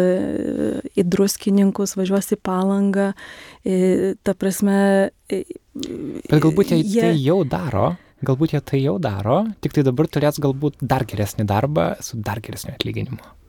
[0.99, 3.11] į druskininkus, važiuos į palangą,
[3.65, 5.11] e, ta prasme.
[5.29, 5.43] E,
[5.73, 7.93] Bet galbūt jie, jie tai jau daro,
[8.25, 12.43] galbūt jie tai jau daro, tik tai dabar turės galbūt dar geresnį darbą su dar
[12.43, 13.42] geresniu atlyginimu.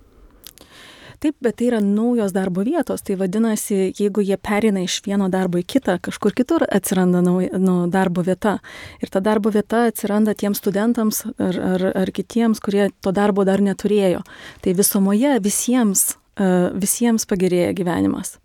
[1.25, 5.57] Taip, bet tai yra naujos darbo vietos, tai vadinasi, jeigu jie perina iš vieno darbo
[5.57, 8.59] į kitą, kažkur kitur atsiranda nauja, nu, darbo vieta.
[9.01, 13.65] Ir ta darbo vieta atsiranda tiems studentams ar, ar, ar kitiems, kurie to darbo dar
[13.65, 14.21] neturėjo.
[14.61, 16.05] Tai visumoje visiems,
[16.37, 16.51] e,
[16.85, 18.37] visiems pagerėja gyvenimas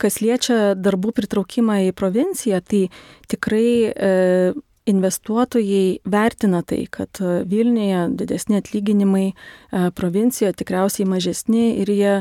[0.00, 2.86] kas liečia darbų pritraukimą į provinciją, tai
[3.28, 4.12] tikrai e,
[4.90, 12.14] investuotojai vertina tai, kad e, Vilniuje didesni atlyginimai, e, provincijoje tikriausiai mažesni ir jie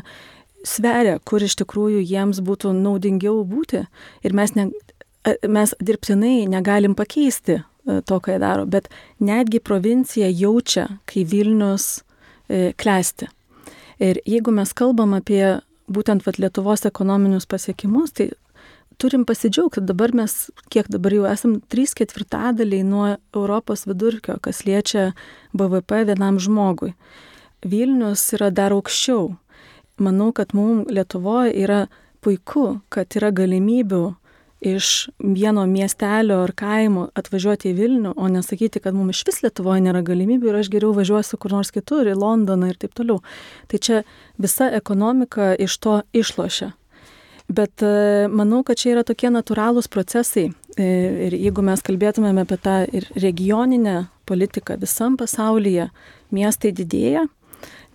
[0.68, 3.86] sveria, kur iš tikrųjų jiems būtų naudingiau būti.
[4.24, 4.70] Ir mes, ne,
[5.28, 7.62] e, mes dirbtinai negalim pakeisti
[8.06, 8.90] to, ką jie daro, bet
[9.24, 12.04] netgi provincija jaučia, kai Vilnius
[12.78, 13.30] klesti.
[14.04, 15.58] Ir jeigu mes kalbam apie
[15.90, 18.30] būtent vat, Lietuvos ekonominius pasiekimus, tai
[19.00, 25.14] turim pasidžiaugti, dabar mes, kiek dabar jau esam, 3 ketvirtadaliai nuo Europos vidurkio, kas liečia
[25.56, 26.94] BVP vienam žmogui.
[27.64, 29.34] Vilnius yra dar aukščiau.
[30.00, 31.86] Manau, kad mums Lietuvoje yra
[32.24, 34.04] puiku, kad yra galimybių
[34.60, 39.84] iš vieno miestelio ar kaimo atvažiuoti į Vilnių, o nesakyti, kad mums iš vis Lietuvoje
[39.86, 43.22] nėra galimybių ir aš geriau važiuosiu kur nors kitur, į Londoną ir taip toliau.
[43.72, 44.04] Tai čia
[44.38, 46.74] visa ekonomika iš to išlošia.
[47.50, 50.52] Bet e, manau, kad čia yra tokie natūralūs procesai.
[50.78, 50.86] E,
[51.28, 55.88] ir jeigu mes kalbėtumėme apie tą ir regioninę politiką visam pasaulyje,
[56.30, 57.26] miestai didėja,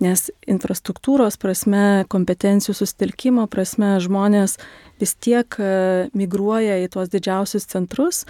[0.03, 4.57] nes infrastruktūros prasme, kompetencijų sustelkimo prasme žmonės
[4.99, 5.71] vis tiek e,
[6.11, 8.25] migruoja į tuos didžiausius centrus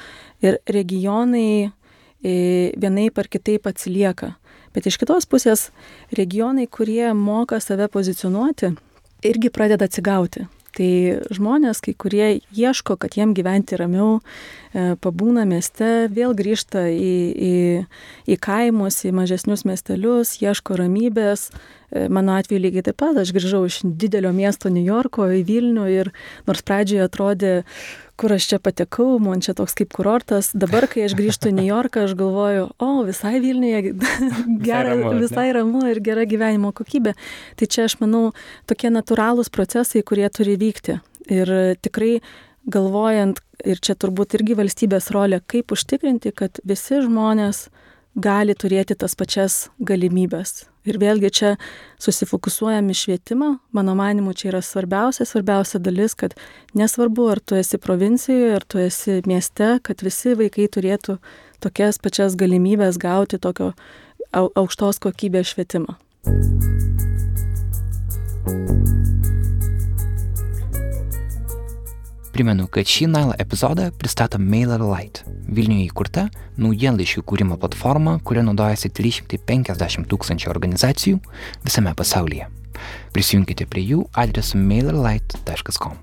[0.45, 1.73] ir regionai
[2.25, 4.31] vienai par kitaip atsilieka.
[4.73, 5.67] Bet iš kitos pusės
[6.17, 8.71] regionai, kurie moka save pozicionuoti,
[9.29, 10.47] irgi pradeda atsigauti.
[10.75, 10.91] Tai
[11.31, 17.53] žmonės, kai kurie ieško, kad jiem gyventi ramiau, e, pabūna mieste, vėl grįžta į, į,
[18.27, 21.47] į kaimus, į mažesnius miestelius, ieško ramybės.
[21.95, 25.87] E, mano atveju lygiai taip pat, aš grįžau iš didelio miesto New Yorko į Vilnių
[25.93, 26.11] ir
[26.49, 27.53] nors pradžioje atrodė,
[28.19, 30.51] kur aš čia patekau, man čia toks kaip kurortas.
[30.55, 33.95] Dabar, kai aš grįžtu į New Yorką, aš galvoju, o visai Vilniuje
[34.67, 37.15] gera, visai ramu, visai ramu ir gera gyvenimo kokybė.
[37.59, 38.29] Tai čia aš manau
[38.69, 40.99] tokie natūralūs procesai, kurie turi vykti.
[41.33, 41.51] Ir
[41.81, 42.19] tikrai
[42.71, 47.67] galvojant, ir čia turbūt irgi valstybės rolė, kaip užtikrinti, kad visi žmonės
[48.15, 51.51] gali turėti tas pačias galimybės Ir vėlgi čia
[52.01, 56.35] susifokusuojam į švietimą, mano manimu, čia yra svarbiausia, svarbiausia dalis, kad
[56.77, 61.17] nesvarbu, ar tu esi provincijoje, ar tu esi mieste, kad visi vaikai turėtų
[61.65, 63.73] tokias pačias galimybės gauti tokio
[64.35, 65.97] aukštos kokybės švietimą.
[72.35, 75.23] Primenu, kad šį Nailą epizodą pristato MailerLite,
[75.55, 76.25] Vilniuje įkurta
[76.59, 81.21] naujienlaiškių kūrimo platforma, kuria naudojasi 350 tūkstančių organizacijų
[81.63, 82.49] visame pasaulyje.
[83.15, 85.95] Prisijunkite prie jų adresu mailerlite.com.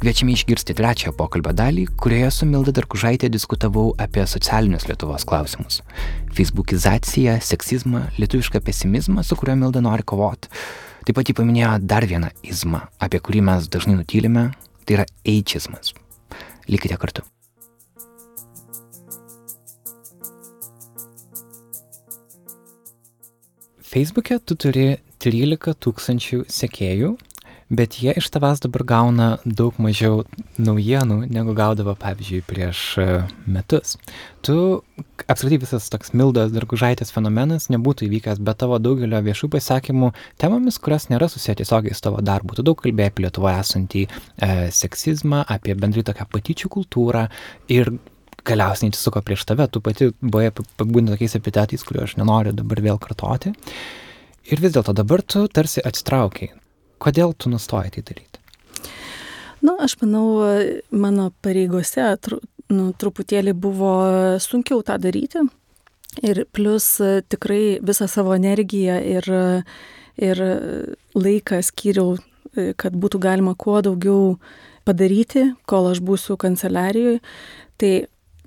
[0.00, 5.82] Kviečiame išgirsti trečią pokalbio dalį, kurioje su Milda Darkužaitė diskutavau apie socialinius Lietuvos klausimus-
[6.38, 10.48] Facebookizaciją, seksizmą, lietuvišką pesimizmą, su kuriuo Milda nori kovoti.
[11.04, 14.54] Taip pat jį paminėjo dar vieną izmą, apie kurį mes dažnai nutylime,
[14.86, 15.92] tai yra eičizmas.
[16.66, 17.20] Likite kartu.
[23.84, 27.18] Facebook'e tu turi 13 tūkstančių sekėjų
[27.70, 30.24] bet jie iš tavęs dabar gauna daug mažiau
[30.58, 33.06] naujienų, negu gaudavo, pavyzdžiui, prieš e,
[33.46, 33.94] metus.
[34.46, 34.56] Tu,
[35.30, 40.12] apskritai visas toks Mildas Dargužaitės fenomenas nebūtų įvykęs be tavo daugelio viešų pasakymų
[40.42, 42.58] temomis, kurios nėra susiję tiesiogiai su tavo darbu.
[42.58, 47.28] Tu daug kalbėjai apie Lietuvoje esantį e, seksizmą, apie bendrai tokią patyčių kultūrą
[47.70, 47.94] ir
[48.46, 52.98] galiausiai neatsisuko prieš tave, tu pati buvai apibūdinta tokiais epitetais, kuriuos aš nenoriu dabar vėl
[53.02, 53.52] kartoti.
[54.50, 56.54] Ir vis dėlto dabar tu tarsi atsitraukiai.
[57.00, 58.40] Kodėl tu nustojai tai daryti?
[59.60, 60.26] Na, nu, aš manau,
[60.92, 62.40] mano pareigose tru,
[62.72, 63.92] nu, truputėlį buvo
[64.40, 65.44] sunkiau tą daryti.
[66.26, 66.96] Ir plus
[67.30, 69.28] tikrai visą savo energiją ir,
[70.18, 70.40] ir
[71.14, 72.16] laiką skyriau,
[72.80, 74.34] kad būtų galima kuo daugiau
[74.88, 77.20] padaryti, kol aš būsiu kanceliarijoje.
[77.78, 77.92] Tai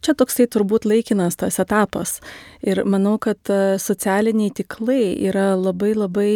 [0.04, 2.18] čia toksai turbūt laikinas tas etapas.
[2.66, 3.40] Ir manau, kad
[3.80, 6.36] socialiniai tiklai yra labai labai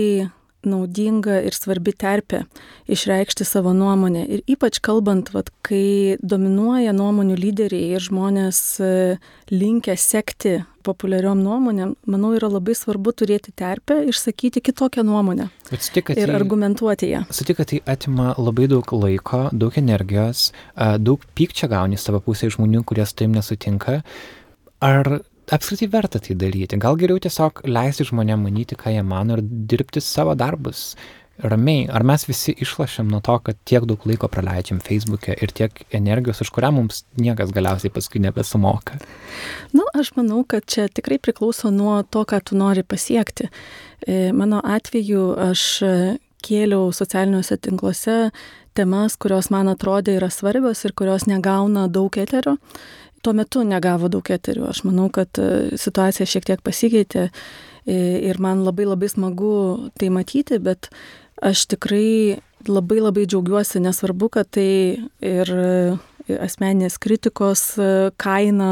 [0.70, 2.44] naudinga ir svarbi terpė
[2.92, 4.24] išreikšti savo nuomonę.
[4.28, 8.92] Ir ypač kalbant, vat, kai dominuoja nuomonių lyderiai ir žmonės e,
[9.54, 15.50] linkia sekti populiariom nuomonėm, manau, yra labai svarbu turėti terpę išsakyti kitokią nuomonę.
[15.74, 17.24] Sutik, ir tai, argumentuoti ją.
[17.32, 20.52] Sutik, kad tai atima labai daug laiko, daug energijos,
[21.04, 24.00] daug pykčio gauni savo pusėje žmonių, kurie su taim nesutinka.
[24.84, 25.18] Ar
[25.52, 26.80] apskritai verta tai daryti.
[26.82, 30.94] Gal geriau tiesiog leisti žmonėm manyti, ką jie mano ir dirbti savo darbus
[31.38, 31.86] ramiai.
[31.94, 36.42] Ar mes visi išlašėm nuo to, kad tiek daug laiko praleidžiam Facebook'e ir tiek energijos,
[36.44, 38.98] už kurią mums niekas galiausiai paskui nebesumoka?
[39.72, 43.52] Na, nu, aš manau, kad čia tikrai priklauso nuo to, ką tu nori pasiekti.
[44.02, 45.66] E, mano atveju aš
[46.48, 48.18] kėliau socialiniuose tinkluose
[48.78, 52.58] temas, kurios man atrodė yra svarbios ir kurios negauna daug eterio
[53.28, 54.70] tuo metu negavo daug eterių.
[54.72, 60.08] Aš manau, kad e, situacija šiek tiek pasikeitė e, ir man labai labai smagu tai
[60.16, 60.88] matyti, bet
[61.44, 62.40] aš tikrai
[62.72, 64.72] labai labai džiaugiuosi, nesvarbu, kad tai
[65.20, 65.68] ir e,
[66.40, 67.68] asmeninės kritikos
[68.20, 68.72] kaina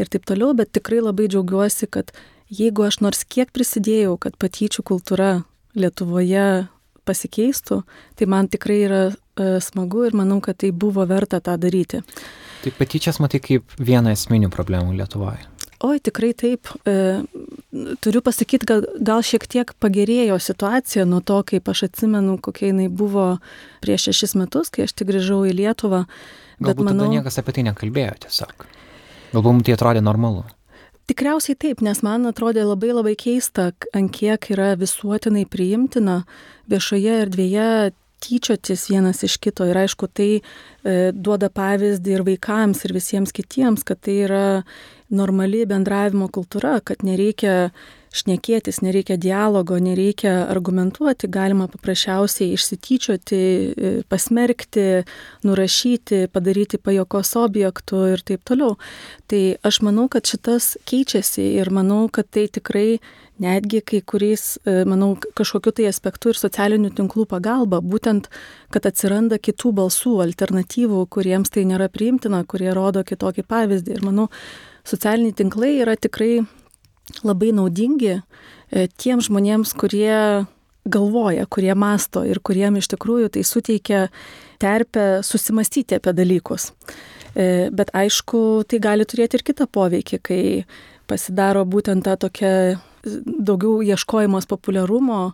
[0.00, 2.16] ir taip toliau, bet tikrai labai džiaugiuosi, kad
[2.48, 5.32] jeigu aš nors kiek prisidėjau, kad patyčių kultūra
[5.76, 6.66] Lietuvoje
[7.06, 7.84] pasikeistų,
[8.16, 9.02] tai man tikrai yra
[9.62, 12.00] smagu ir manau, kad tai buvo verta tą daryti.
[12.60, 15.46] Tai patyčias matai kaip vieną esminių problemų Lietuvoje.
[15.80, 16.68] Oi, tikrai taip.
[16.84, 17.22] E,
[18.04, 22.90] turiu pasakyti, gal, gal šiek tiek pagerėjo situacija nuo to, kaip aš atsimenu, kokia jinai
[22.92, 23.38] buvo
[23.80, 26.02] prieš šešis metus, kai aš tik grįžau į Lietuvą.
[26.60, 28.66] Galbūt manau, tada niekas apie tai nekalbėjo tiesiog.
[29.32, 30.44] Galbūt mums tai atrodė normalu.
[31.08, 36.20] Tikriausiai taip, nes man atrodė labai labai keista, ant kiek yra visuotinai priimtina
[36.70, 37.70] viešoje erdvėje
[38.20, 40.42] tyčiotis vienas iš kito ir aišku tai e,
[41.12, 44.44] duoda pavyzdį ir vaikams ir visiems kitiems, kad tai yra
[45.10, 47.70] normali bendravimo kultūra, kad nereikia
[48.10, 54.86] šnekėtis, nereikia dialogo, nereikia argumentuoti, galima paprasčiausiai išsityčioti, e, pasmerkti,
[55.46, 58.76] nurašyti, padaryti pajokos objektų ir taip toliau.
[59.30, 62.98] Tai aš manau, kad šitas keičiasi ir manau, kad tai tikrai
[63.40, 68.28] netgi kai kuriais, e, manau, kažkokiu tai aspektu ir socialinių tinklų pagalba, būtent,
[68.74, 73.96] kad atsiranda kitų balsų, alternatyvų, kuriems tai nėra priimtina, kurie rodo kitokį pavyzdį.
[73.96, 74.28] Ir manau,
[74.84, 76.42] socialiniai tinklai yra tikrai
[77.26, 80.46] labai naudingi e, tiems žmonėms, kurie
[80.90, 84.06] galvoja, kurie masto ir kuriem iš tikrųjų tai suteikia
[84.60, 86.70] terpę susimastyti apie dalykus.
[87.34, 90.42] E, bet aišku, tai gali turėti ir kitą poveikį, kai
[91.10, 95.32] pasidaro būtent ta tokia daugiau ieškojimas populiarumo,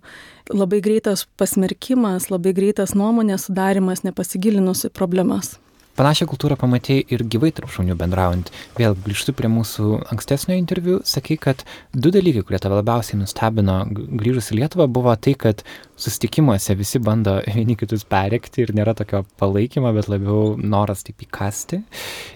[0.55, 5.57] labai greitas pasmerkimas, labai greitas nuomonės sudarimas, nepasigilinus į problemas.
[5.97, 8.51] Panašią kultūrą pamatėjai ir gyvai tarp žmonių bendraujant.
[8.77, 11.63] Vėl grįžtu prie mūsų ankstesnio interviu, sakai, kad
[11.97, 15.63] du dalykai, kurie tave labiausiai nustebino grįžus į Lietuvą, buvo tai, kad
[15.97, 21.81] susitikimuose visi bando vieni kitus perėkti ir nėra tokio palaikymo, bet labiau noras taip įkasti.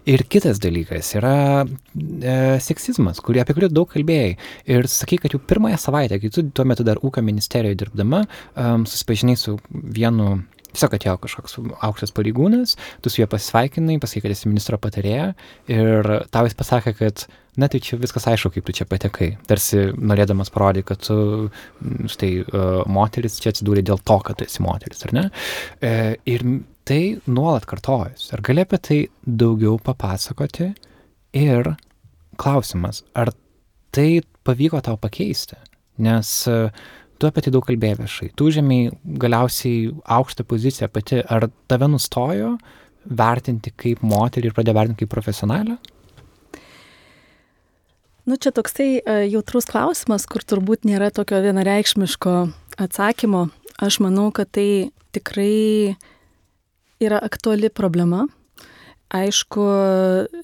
[0.09, 1.35] Ir kitas dalykas yra
[1.67, 4.39] e, seksizmas, kurį, apie kurį daug kalbėjai.
[4.73, 8.23] Ir sakai, kad jau pirmąją savaitę, kai tu tuo metu dar ūkio ministerijoje dirbdama,
[8.57, 10.39] um, susipažinai su vienu
[10.75, 15.31] Tiesiog atėjo kažkoks aukštas pareigūnas, tu su juo pasveikinai, pasakai, kad esi ministro patarėja
[15.71, 17.25] ir tau jis pasakė, kad,
[17.61, 19.33] na tai čia viskas aišku, kaip tu čia patekai.
[19.51, 21.19] Tarsi norėdamas parodyti, kad tu,
[22.11, 25.25] štai, uh, moteris čia atsidūrė dėl to, kad tu esi moteris, ar ne?
[25.83, 25.95] E,
[26.31, 26.47] ir
[26.89, 28.31] tai nuolat kartojas.
[28.35, 30.73] Ar gali apie tai daugiau papasakoti?
[31.39, 31.75] Ir
[32.41, 33.31] klausimas, ar
[33.95, 35.59] tai pavyko tau pakeisti?
[36.01, 36.71] Nes uh,
[37.21, 38.91] tu apie tai daug kalbėjai viešai, tu užėmiai
[39.21, 42.55] galiausiai aukštą poziciją pati, ar tave nustojo
[43.05, 45.77] vertinti kaip moterį ir pradėjo vertinti kaip profesionalę?
[48.29, 52.35] Nu, čia toksai uh, jautrus klausimas, kur turbūt nėra tokio vienareikšmiško
[52.81, 53.49] atsakymo.
[53.81, 55.97] Aš manau, kad tai tikrai
[57.01, 58.27] yra aktuali problema.
[59.11, 59.63] Aišku,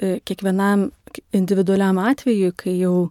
[0.01, 0.89] e, kiekvienam
[1.37, 3.11] individualiam atveju, kai jau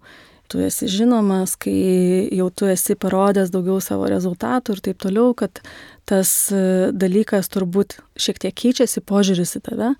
[0.51, 5.61] tu esi žinomas, kai jau tu esi parodęs daugiau savo rezultatų ir taip toliau, kad
[6.09, 9.91] tas e, dalykas turbūt šiek tiek keičiasi požiūris į tave.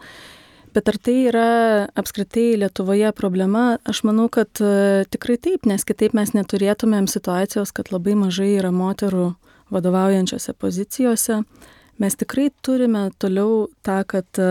[0.76, 1.50] Bet ar tai yra
[1.96, 3.78] apskritai Lietuvoje problema?
[3.88, 4.52] Aš manau, kad
[5.08, 9.30] tikrai taip, nes kitaip mes neturėtumėm situacijos, kad labai mažai yra moterų
[9.72, 11.40] vadovaujančiose pozicijose.
[12.04, 14.42] Mes tikrai turime toliau tą, kad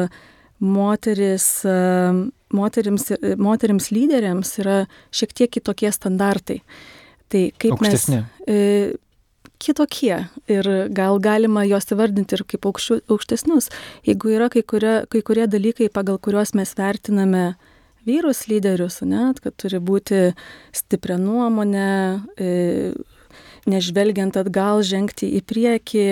[0.65, 1.67] moteris,
[2.57, 4.85] moterims, moterims lyderiams yra
[5.15, 6.61] šiek tiek kitokie standartai.
[7.33, 8.21] Tai kaip Aukštesni.
[8.21, 8.49] mes.
[8.49, 8.59] E,
[9.65, 10.17] kitokie
[10.51, 13.71] ir gal galima juos įvardinti ir kaip aukščiu, aukštesnius.
[14.07, 17.55] Jeigu yra kai kurie, kai kurie dalykai, pagal kuriuos mes vertiname
[18.05, 20.35] vyrus lyderius, net, kad turi būti
[20.77, 21.91] stiprią nuomonę,
[22.37, 22.93] e,
[23.71, 26.09] nežvelgiant atgal, žengti į priekį,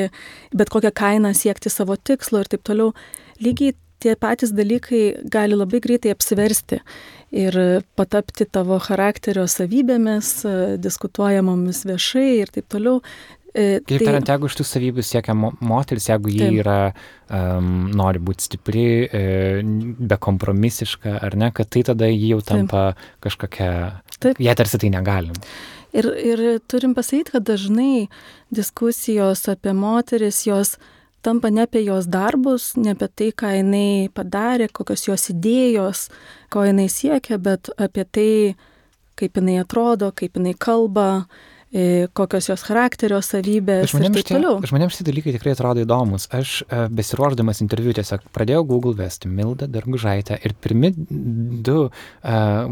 [0.56, 2.94] bet kokią kainą siekti savo tikslo ir taip toliau.
[3.44, 6.80] Lygiai tie patys dalykai gali labai greitai apsiversti
[7.32, 7.56] ir
[7.96, 10.34] patapti tavo charakterio savybėmis,
[10.82, 13.00] diskutuojamomis viešai ir taip toliau.
[13.52, 16.94] E, Kaip tai, tariant, jeigu iš tų savybių siekia mo moteris, jeigu ji yra,
[17.28, 19.24] um, nori būti stipri, e,
[20.12, 23.10] bekompromisiška, ar ne, kad tai tada ji jau tampa taip.
[23.28, 23.68] kažkokia,
[24.24, 24.40] taip.
[24.40, 25.36] jie tarsi tai negalim.
[25.92, 26.42] Ir, ir
[26.72, 28.08] turim pasakyti, kad dažnai
[28.56, 30.78] diskusijos apie moteris, jos
[31.22, 36.08] tampa ne apie jos darbus, ne apie tai, ką jinai padarė, kokios jos idėjos,
[36.52, 38.30] ko jinai siekia, bet apie tai,
[39.18, 41.24] kaip jinai atrodo, kaip jinai kalba,
[41.72, 44.58] e, kokios jos charakterio savybės žmonėms toliau.
[44.68, 46.28] Žmonėms šitie dalykai tikrai atrodo įdomus.
[46.34, 51.92] Aš e, besiruoždamas interviu tiesiog pradėjau Google vesti Mildą Dargužaitę ir pirmi du uh,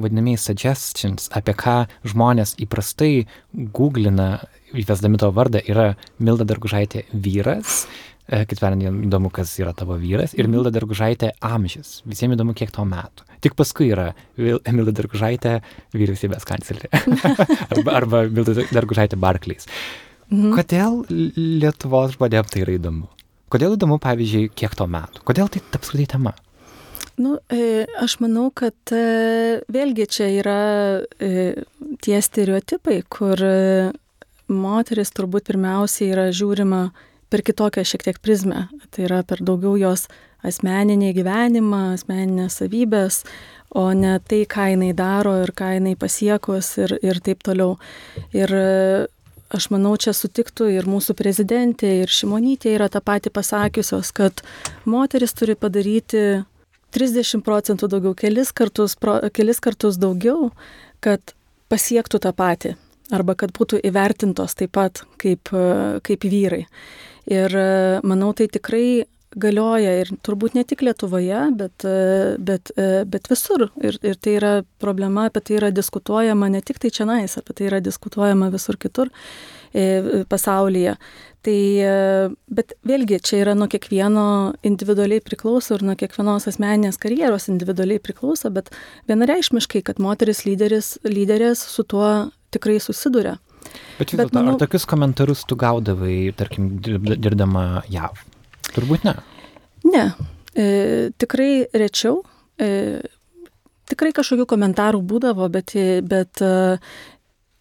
[0.00, 4.40] vadinamieji suggestions, apie ką žmonės įprastai googlina
[4.76, 7.84] įvesdami tavo vardą, yra Milda Dargužaitė vyras
[8.30, 10.54] kaip tariant, įdomu, kas yra tavo vyras, ir mhm.
[10.54, 12.00] Milda Dargužaitė amžius.
[12.08, 13.26] Visiems įdomu, kiek tau metų.
[13.42, 15.56] Tik paskui yra Milda Dargužaitė
[15.96, 16.90] vyriausybės kanclerė.
[17.72, 19.66] arba, arba Milda Dargužaitė Barclays.
[20.30, 20.52] Mhm.
[20.54, 23.08] Kodėl Lietuvos žmonėms tai yra įdomu?
[23.50, 25.24] Kodėl įdomu, pavyzdžiui, kiek to metų?
[25.26, 26.36] Kodėl tai apskritai tema?
[27.20, 30.60] Nu, e, aš manau, kad e, vėlgi čia yra
[32.00, 33.42] tie stereotipai, kur
[34.50, 36.84] moteris turbūt pirmiausiai yra žiūrima
[37.30, 38.66] per kitokią šiek tiek prizmę.
[38.90, 40.08] Tai yra per daugiau jos
[40.46, 43.22] asmeninį gyvenimą, asmeninės savybės,
[43.76, 47.76] o ne tai, ką jinai daro ir ką jinai pasiekus ir, ir taip toliau.
[48.34, 49.06] Ir e,
[49.54, 54.42] aš manau, čia sutiktų ir mūsų prezidentė, ir Šimonytė yra tą patį pasakiusios, kad
[54.88, 56.42] moteris turi padaryti
[56.96, 60.50] 30 procentų daugiau, kelis kartus, pro, kelis kartus daugiau,
[61.04, 61.36] kad
[61.70, 62.74] pasiektų tą patį
[63.14, 66.64] arba kad būtų įvertintos taip pat kaip, e, kaip vyrai.
[67.30, 69.06] Ir e, manau, tai tikrai
[69.38, 73.68] galioja ir turbūt ne tik Lietuvoje, bet, e, bet, e, bet visur.
[73.78, 74.52] Ir, ir tai yra
[74.82, 78.78] problema, apie tai yra diskutuojama ne tik tai čia nais, apie tai yra diskutuojama visur
[78.80, 79.12] kitur
[80.26, 80.96] pasaulyje.
[81.46, 81.58] Tai,
[82.50, 84.24] bet vėlgi, čia yra nuo kiekvieno
[84.66, 88.72] individualiai priklauso ir nuo kiekvienos asmeninės karjeros individualiai priklauso, bet
[89.06, 92.10] vienareišmiškai, kad moteris lyderis, lyderės su tuo
[92.50, 93.38] tikrai susiduria.
[93.98, 98.22] Bet, Bet manau, ar tokius komentarus tu gaudavai, tarkim, dirbdama JAV?
[98.70, 99.14] Turbūt ne.
[99.90, 100.04] Ne,
[100.54, 100.66] e,
[101.20, 102.22] tikrai rečiau.
[102.60, 103.00] E,
[103.90, 105.74] tikrai kažkokių komentarų būdavo, bet,
[106.06, 106.42] bet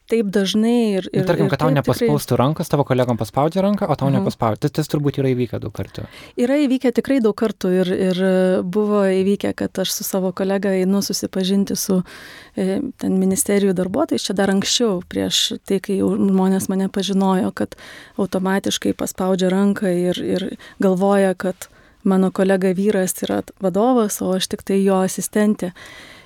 [0.09, 1.07] taip dažnai ir...
[1.13, 2.41] ir Tarkim, kad tau nepaspaustų tikrai...
[2.41, 4.19] rankos, tavo kolegom paspaudžia ranką, o tau mhm.
[4.19, 4.63] nepaspaudžia.
[4.65, 6.05] Tas, tas turbūt yra įvykę daug kartų.
[6.39, 8.21] Yra įvykę tikrai daug kartų ir, ir
[8.65, 12.01] buvo įvykę, kad aš su savo kolega einu susipažinti su
[12.55, 17.77] e, ten ministerijų darbuotojais, čia dar anksčiau, prieš tai, kai žmonės mane pažinojo, kad
[18.19, 20.47] automatiškai paspaudžia ranką ir, ir
[20.83, 21.69] galvoja, kad
[22.03, 25.73] mano kolega vyras yra vadovas, o aš tik tai jo asistentė.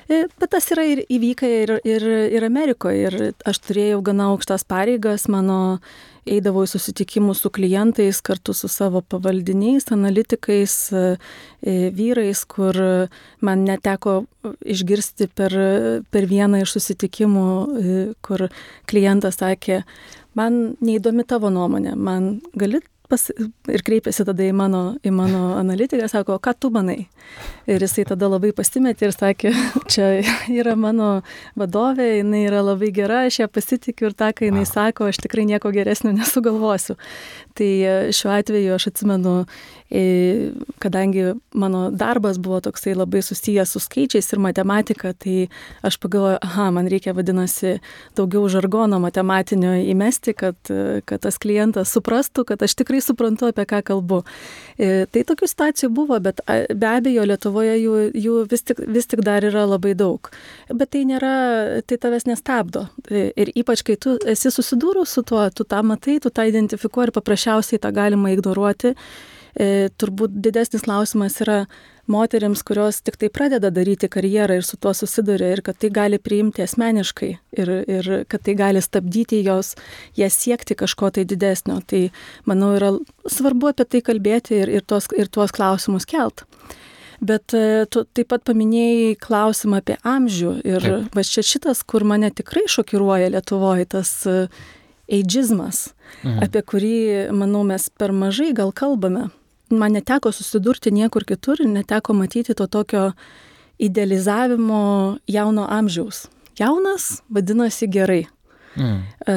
[0.10, 3.04] E, bet tas yra ir įvykę ir, ir, ir Amerikoje.
[3.08, 5.80] Ir aš turėjau gana aukštas pareigas, mano
[6.24, 11.04] eidavau į susitikimus su klientais kartu su savo pavaldiniais, analitikais, e,
[11.64, 12.80] e, vyrais, kur
[13.44, 14.22] man neteko
[14.64, 15.56] išgirsti per,
[16.12, 17.48] per vieną iš susitikimų,
[18.24, 18.48] kur
[18.90, 19.84] klientas sakė,
[20.40, 22.82] man neįdomi tavo nuomonė, man gali
[23.14, 23.28] pas,
[23.70, 27.04] ir kreipėsi tada į mano, į mano analitiką, sako, ką tu manai?
[27.64, 29.52] Ir jisai tada labai pasimetė ir sakė,
[29.92, 30.08] čia
[30.52, 31.22] yra mano
[31.56, 35.46] vadovė, jinai yra labai gera, aš ją pasitikiu ir tą, ką jinai sako, aš tikrai
[35.48, 36.98] nieko geresnio nesugalvosiu.
[37.56, 39.36] Tai e, šiuo atveju aš atsimenu,
[39.88, 40.04] e,
[40.84, 45.48] kadangi mano darbas buvo toksai labai susijęs su skaičiais ir matematika, tai
[45.88, 47.78] aš pagalvoju, aha, man reikia vadinasi
[48.18, 53.70] daugiau žargono matematinio įmesti, kad, e, kad tas klientas suprastų, kad aš tikrai suprantu, apie
[53.70, 54.24] ką kalbu.
[54.74, 59.46] Tai tokių situacijų buvo, bet be abejo Lietuvoje jų, jų vis, tik, vis tik dar
[59.46, 60.30] yra labai daug.
[60.74, 61.36] Bet tai nėra,
[61.86, 62.88] tai tavęs nestabdo.
[63.12, 67.16] Ir ypač, kai tu esi susidūrus su tuo, tu tą matai, tu tą identifikuoji ir
[67.16, 68.96] paprasčiausiai tą galima ignoruoti.
[69.54, 71.64] E, turbūt didesnis klausimas yra,
[72.08, 76.20] moteriams, kurios tik tai pradeda daryti karjerą ir su tuo susiduria ir kad tai gali
[76.20, 77.30] priimti asmeniškai
[77.62, 79.74] ir, ir kad tai gali stabdyti jos,
[80.20, 81.80] jas siekti kažko tai didesnio.
[81.88, 82.10] Tai
[82.50, 82.92] manau yra
[83.30, 86.46] svarbu apie tai kalbėti ir, ir, tuos, ir tuos klausimus kelt.
[87.24, 91.14] Bet e, tu taip pat paminėjai klausimą apie amžių ir Taip.
[91.16, 94.12] va čia šitas, kur mane tikrai šokiruoja Lietuvoje, tas
[95.08, 95.94] eidžizmas,
[96.24, 96.44] mhm.
[96.44, 96.98] apie kurį,
[97.36, 99.30] manau, mes per mažai gal kalbame
[99.74, 103.12] man neteko susidurti niekur kitur ir neteko matyti to tokio
[103.80, 106.28] idealizavimo jauno amžiaus.
[106.60, 108.26] Jaunas vadinasi gerai.
[108.76, 109.02] Mm.
[109.28, 109.34] E,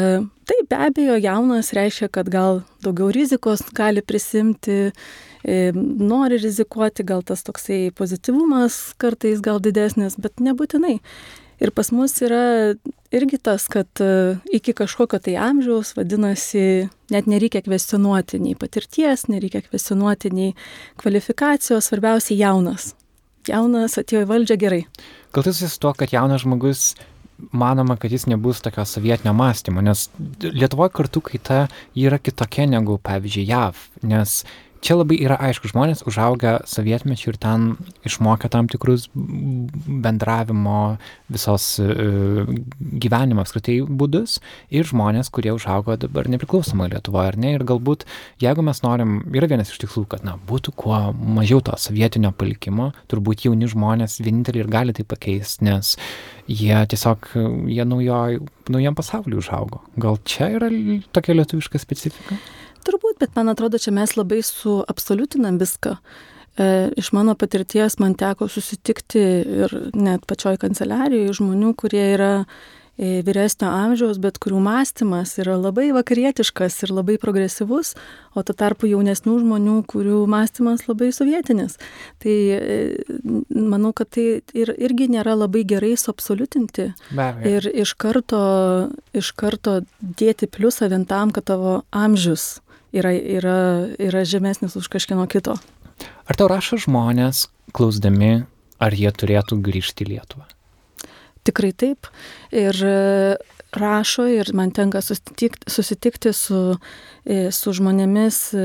[0.49, 4.93] taip, be abejo, jaunas reiškia, kad gal daugiau rizikos gali prisimti, e,
[5.47, 10.97] nori rizikuoti, gal tas toksai pozityvumas kartais gal didesnis, bet nebūtinai.
[11.63, 12.75] Ir pas mus yra
[13.15, 19.63] irgi tas, kad e, iki kažkokio tai amžiaus, vadinasi, net nereikia kvestionuoti nei patirties, nereikia
[19.65, 20.53] kvestionuoti nei
[21.01, 22.91] kvalifikacijos, svarbiausia jaunas.
[23.49, 24.83] Jaunas atėjo į valdžią gerai.
[25.33, 26.91] Gal tai susijęs tuo, kad jaunas žmogus
[27.57, 30.09] manoma, kad jis nebus tokio sovietinio mąstymo, nes
[30.43, 31.67] Lietuvoje kartu kaita
[31.97, 34.43] yra kitokia negu, pavyzdžiui, JAV, nes
[34.85, 37.69] čia labai yra aišku, žmonės užauga sovietmečiu ir ten
[38.07, 40.97] išmoka tam tikrus bendravimo,
[41.33, 42.49] visos uh,
[42.79, 44.39] gyvenimo apskritai būdus
[44.75, 47.55] ir žmonės, kurie užaugo dabar nepriklausomai Lietuvoje, ar ne?
[47.57, 48.07] Ir galbūt,
[48.43, 52.93] jeigu mes norim, yra vienas iš tikslų, kad, na, būtų kuo mažiau to sovietinio palikimo,
[53.11, 55.97] turbūt jauni žmonės vieninteliai ir gali tai pakeisti, nes
[56.47, 57.33] jie tiesiog,
[57.73, 58.39] jie naujoj,
[58.73, 59.83] naujam pasauliu užaugo.
[60.01, 60.71] Gal čia yra
[61.15, 62.39] tokia lietuviška specifika?
[62.87, 65.97] Turbūt, bet man atrodo, čia mes labai suabsoliutinam viską.
[66.57, 69.23] E, iš mano patirties man teko susitikti
[69.65, 75.91] ir net pačioj kanceliarijoje žmonių, kurie yra e, vyresnio amžiaus, bet kurių mąstymas yra labai
[75.97, 77.93] vakarietiškas ir labai progresyvus,
[78.33, 81.77] o tuo tarpu jaunesnių žmonių, kurių mąstymas labai sovietinis.
[82.25, 82.79] Tai e,
[83.51, 86.93] manau, kad tai ir, irgi nėra labai gerai suabsoliutinti
[87.51, 88.45] ir iš karto,
[89.11, 92.55] iš karto dėti pliusą vien tam, kad tavo amžius
[92.97, 93.59] yra, yra,
[94.03, 95.57] yra žemesnis už kažkieno kito.
[96.27, 98.47] Ar tau rašo žmonės, klausdami,
[98.83, 100.47] ar jie turėtų grįžti į Lietuvą?
[101.47, 102.09] Tikrai taip.
[102.51, 103.37] Ir e,
[103.77, 106.61] rašo ir man tenka susitikti, susitikti su,
[107.23, 108.65] e, su žmonėmis e,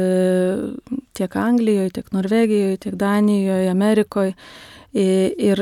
[1.17, 4.33] tiek Anglijoje, tiek Norvegijoje, tiek Danijoje, Amerikoje.
[4.91, 5.61] Ir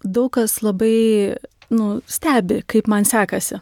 [0.00, 1.34] daug kas labai
[1.74, 3.60] nu, stebi, kaip man sekasi.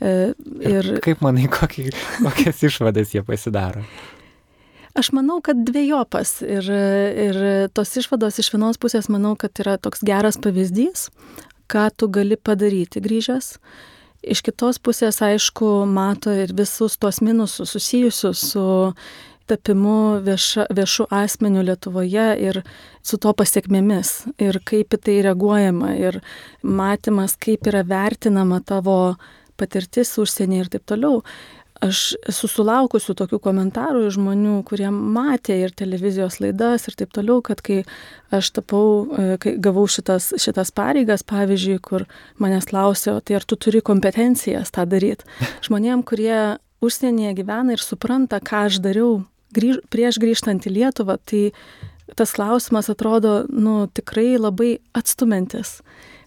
[0.00, 0.32] E,
[0.62, 0.92] ir...
[1.04, 1.88] Kaip manai, kokį,
[2.22, 3.82] kokias išvadas jie pasidaro?
[4.98, 6.66] Aš manau, kad dviejopas ir,
[7.28, 7.36] ir
[7.76, 11.08] tos išvados iš vienos pusės manau, kad yra toks geras pavyzdys,
[11.70, 13.56] ką tu gali padaryti grįžęs.
[14.26, 18.66] Iš kitos pusės, aišku, mato ir visus tuos minusus susijusius su
[19.48, 22.60] tapimu vieša, viešu asmeniu Lietuvoje ir
[23.02, 24.10] su to pasiekmėmis
[24.42, 26.20] ir kaip į tai reaguojama ir
[26.62, 28.98] matymas, kaip yra vertinama tavo
[29.58, 31.22] patirtis užsienyje ir taip toliau.
[31.78, 37.38] Aš esu sulaukusių tokių komentarų iš žmonių, kurie matė ir televizijos laidas ir taip toliau,
[37.46, 37.84] kad kai
[38.34, 42.08] aš tapau, e, kai gavau šitas, šitas pareigas, pavyzdžiui, kur
[42.42, 45.28] manęs klausė, tai ar tu turi kompetencijas tą daryti.
[45.68, 49.20] Žmonėm, kurie užsienyje gyvena ir supranta, ką aš dariau
[49.54, 51.52] grįž, prieš grįžtant į Lietuvą, tai
[52.18, 55.78] tas klausimas atrodo, nu, tikrai labai atstumantis,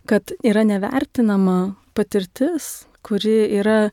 [0.08, 3.92] kad yra nevertinama patirtis, kuri yra e,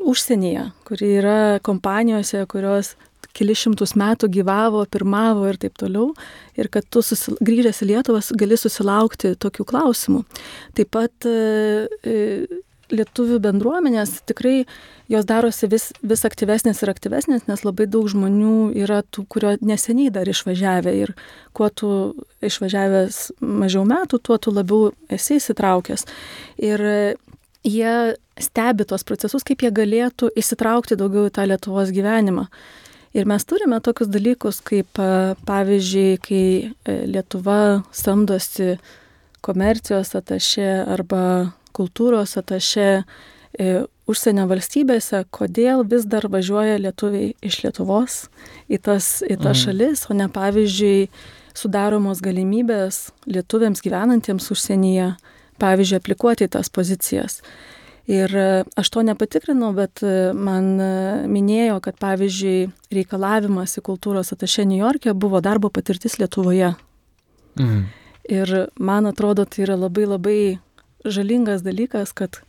[0.00, 2.94] užsienyje, kuri yra kompanijose, kurios
[3.36, 6.12] keli šimtus metų gyvavo, pirmavo ir taip toliau,
[6.56, 7.36] ir kad tu susil...
[7.44, 10.22] grįžęs į Lietuvą gali susilaukti tokių klausimų.
[10.78, 12.16] Taip pat e, e,
[12.92, 14.60] lietuvių bendruomenės tikrai
[15.10, 20.12] jos darosi vis, vis aktyvesnės ir aktyvesnės, nes labai daug žmonių yra tų, kurio neseniai
[20.14, 21.14] dar išvažiavę ir
[21.56, 21.90] kuo tu
[22.46, 26.06] išvažiavęs mažiau metų, tuo tu labiau esi įsitraukęs.
[26.62, 26.86] Ir
[27.66, 32.46] jie stebi tos procesus, kaip jie galėtų įsitraukti daugiau į tą Lietuvos gyvenimą.
[33.16, 34.98] Ir mes turime tokius dalykus, kaip
[35.48, 38.74] pavyzdžiui, kai e, Lietuva samdosi
[39.46, 41.22] komercijos atašė arba
[41.76, 43.70] kultūros atašė e,
[44.10, 48.26] užsienio valstybėse, kodėl vis dar važiuoja lietuviai iš Lietuvos
[48.68, 49.62] į tas, į tas mm.
[49.64, 51.08] šalis, o ne pavyzdžiui
[51.56, 55.14] sudaromos galimybės lietuviams gyvenantiems užsienyje
[55.62, 57.40] pavyzdžiui, aplikuoti į tas pozicijas.
[58.06, 58.48] Ir e,
[58.78, 60.90] aš to nepatikrinau, bet e, man e,
[61.30, 66.74] minėjo, kad pavyzdžiui reikalavimas į kultūros atašę New York'e buvo darbo patirtis Lietuvoje.
[67.58, 67.82] Mhm.
[68.26, 70.38] Ir man atrodo, tai yra labai labai
[71.06, 72.40] žalingas dalykas, kad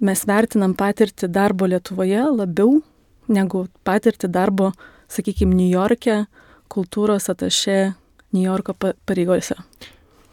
[0.00, 2.80] mes vertinam patirtį darbo Lietuvoje labiau
[3.28, 4.72] negu patirtį darbo,
[5.12, 6.26] sakykime, New York'e
[6.72, 7.78] kultūros atašė
[8.36, 8.74] New Yorko
[9.08, 9.56] pareigose.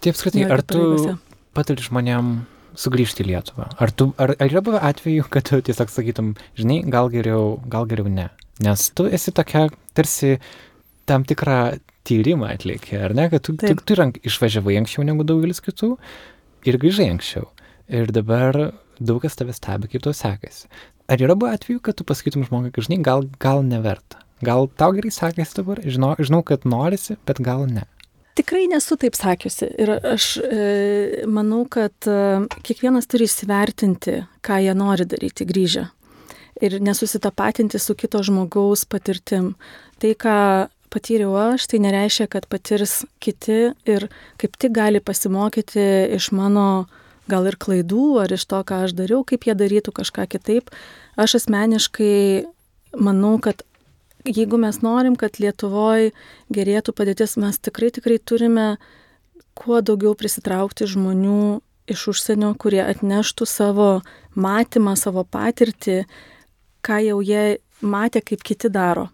[0.03, 1.15] Tai apskritai, ar tu
[1.55, 2.35] patari žmonėm
[2.79, 3.69] sugrįžti į Lietuvą?
[3.81, 7.87] Ar, tu, ar, ar yra buvę atveju, kad tu tiesiog sakytum, žinai, gal geriau, gal
[7.89, 8.29] geriau ne?
[8.63, 10.37] Nes tu esi tokia tarsi
[11.09, 13.79] tam tikrą tyrimą atlikė, ar ne, kad tu, Taip.
[13.81, 15.95] tu, tu rank, išvažiavai anksčiau negu daugelis kitų
[16.69, 17.47] ir grįžai anksčiau.
[17.91, 18.57] Ir dabar
[18.99, 20.69] daug kas tave stebi, kaip tau sekasi.
[21.11, 24.21] Ar yra buvę atveju, kad tu pasakytum žmogui, kad žinai, gal, gal neverta?
[24.45, 27.85] Gal tau gerai sekasi dabar, žinau, žinau, kad norisi, bet gal ne.
[28.35, 29.69] Tikrai nesu taip sakiusi.
[29.79, 30.63] Ir aš e,
[31.31, 35.85] manau, kad e, kiekvienas turi įsivertinti, ką jie nori daryti grįžę.
[36.63, 39.53] Ir nesusitapatinti su kito žmogaus patirtim.
[40.03, 40.35] Tai, ką
[40.91, 44.07] patyriau aš, tai nereiškia, kad patirs kiti ir
[44.39, 45.83] kaip tik gali pasimokyti
[46.15, 46.87] iš mano
[47.31, 50.71] gal ir klaidų ar iš to, ką aš dariau, kaip jie darytų kažką kitaip.
[51.19, 52.45] Aš asmeniškai
[52.99, 53.63] manau, kad
[54.25, 56.11] jeigu mes norim, kad Lietuvoje
[56.53, 58.75] gerėtų padėtis, mes tikrai tikrai turime
[59.55, 61.61] kuo daugiau prisitraukti žmonių
[61.91, 63.89] iš užsienio, kurie atneštų savo
[64.35, 66.03] matymą, savo patirtį,
[66.85, 69.09] ką jau jie matė, kaip kiti daro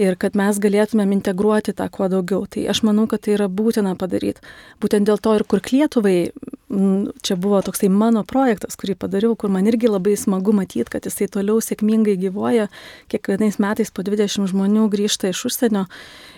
[0.00, 2.44] ir kad mes galėtumėm integruoti tą kuo daugiau.
[2.50, 4.44] Tai aš manau, kad tai yra būtina padaryti.
[4.82, 6.32] Būtent dėl to ir kur Lietuvai,
[6.68, 11.28] čia buvo toksai mano projektas, kurį padariau, kur man irgi labai smagu matyti, kad jisai
[11.32, 12.68] toliau sėkmingai gyvoja,
[13.12, 15.84] kiekvienais metais po 20 žmonių grįžta iš užsienio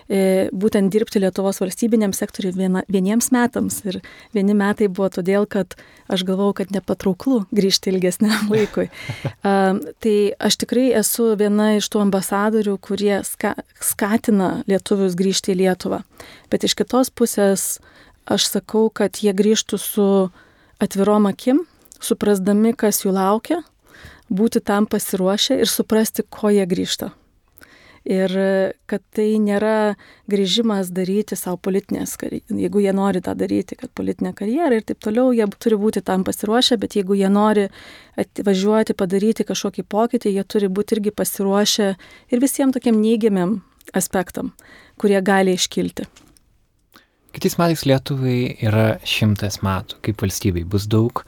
[0.07, 3.81] E, būtent dirbti Lietuvos valstybiniam sektoriui viena, vieniems metams.
[3.87, 3.99] Ir
[4.35, 5.75] vieni metai buvo todėl, kad
[6.07, 8.87] aš galvau, kad nepatrauklu grįžti ilgesniam laikui.
[9.43, 10.15] Tai
[10.47, 16.03] aš tikrai esu viena iš tų ambasadorių, kurie ska, skatina lietuvius grįžti į Lietuvą.
[16.51, 17.67] Bet iš kitos pusės
[18.27, 20.07] aš sakau, kad jie grįžtų su
[20.83, 21.63] atvirom akim,
[22.03, 23.61] suprasdami, kas jų laukia,
[24.29, 27.13] būti tam pasiruošę ir suprasti, ko jie grįžta
[28.07, 28.33] ir
[28.87, 29.95] kad tai nėra
[30.31, 35.01] grįžimas daryti savo politinės karjeros, jeigu jie nori tą daryti, kad politinė karjera ir taip
[35.03, 37.67] toliau, jie turi būti tam pasiruošę, bet jeigu jie nori
[38.19, 41.89] atvažiuoti, padaryti kažkokį pokytį, jie turi būti irgi pasiruošę
[42.31, 43.59] ir visiems tokiam neigiamiam
[43.95, 44.53] aspektam,
[44.99, 46.07] kurie gali iškilti.
[47.37, 51.19] Kitais metais Lietuvai yra šimtas metų, kaip valstybei bus daug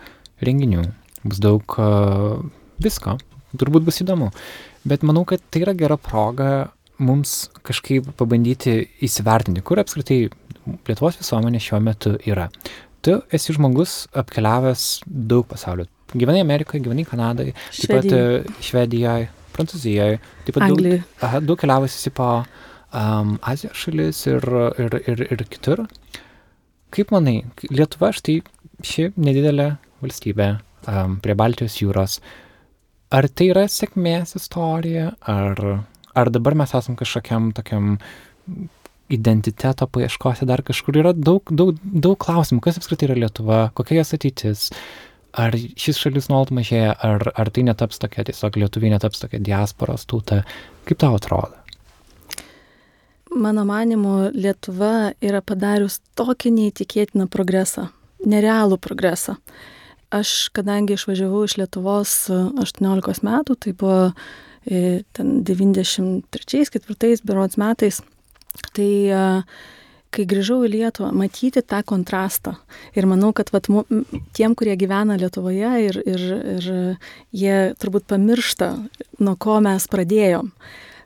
[0.41, 0.87] renginių,
[1.21, 2.39] bus daug uh,
[2.81, 3.13] visko,
[3.61, 4.31] turbūt bus įdomu.
[4.89, 10.31] Bet manau, kad tai yra gera proga mums kažkaip pabandyti įsivertinti, kur apskritai
[10.89, 12.47] Lietuvos visuomenė šiuo metu yra.
[13.05, 15.85] Tu esi žmogus apkeliavęs daug pasaulio.
[16.15, 18.23] Gyvenai Amerikoje, gyvenai Kanadoje, taip pat e,
[18.65, 20.17] Švedijoje, Prancūzijoje,
[20.47, 21.03] taip pat Anglijoje.
[21.03, 22.31] daug, aha, daug keliavusi po
[22.93, 24.45] um, Azijos šalis ir,
[24.81, 25.85] ir, ir, ir kitur.
[26.95, 28.39] Kaip manai, Lietuva štai
[28.85, 29.71] ši nedidelė
[30.03, 30.51] valstybė
[30.89, 32.19] um, prie Baltijos jūros,
[33.09, 35.59] Ar tai yra sėkmės istorija, ar,
[36.13, 37.95] ar dabar mes esam kažkokiam tokiam
[39.09, 40.99] identiteto paieškose dar kažkur?
[41.01, 44.67] Yra daug, daug, daug klausimų, kas apskritai yra Lietuva, kokia jos ateitis,
[45.33, 50.05] ar šis šalis nuolat mažėja, ar, ar tai netaps tokia, tiesiog lietuviai netaps tokia diasporos
[50.05, 50.43] tauta,
[50.85, 51.57] kaip tau atrodo?
[53.29, 57.89] Mano manimu, Lietuva yra padarius tokį neįtikėtiną progresą,
[58.25, 59.37] nerealų progresą.
[60.09, 64.07] Aš, kadangi išvažiavau iš Lietuvos 18 e, metų, tai buvo
[64.65, 68.01] e, ten 93-4 berods metais,
[68.73, 69.21] tai e,
[70.09, 72.55] kai grįžau į Lietuvą, matyti tą kontrastą.
[72.97, 73.69] Ir manau, kad vat,
[74.33, 76.27] tiem, kurie gyvena Lietuvoje ir, ir,
[76.57, 76.69] ir
[77.29, 78.73] jie turbūt pamiršta,
[79.21, 80.49] nuo ko mes pradėjom.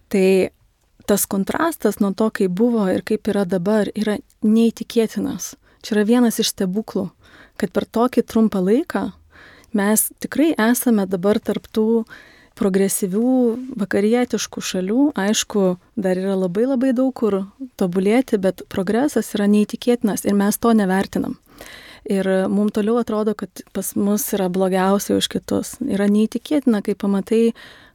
[0.07, 0.27] Tai
[1.13, 5.53] tas kontrastas nuo to, kaip buvo ir kaip yra dabar, yra neįtikėtinas.
[5.85, 7.11] Čia yra vienas iš stebuklų
[7.59, 9.09] kad per tokį trumpą laiką
[9.77, 12.03] mes tikrai esame dabar tarptų
[12.57, 13.29] progresyvių
[13.81, 15.05] vakarietiškų šalių.
[15.17, 15.63] Aišku,
[15.97, 17.39] dar yra labai labai daug kur
[17.81, 21.39] tobulėti, bet progresas yra neįtikėtinas ir mes to nevertinam.
[22.05, 25.77] Ir mums toliau atrodo, kad pas mus yra blogiausia už kitus.
[25.81, 27.43] Yra neįtikėtina, kai pamatai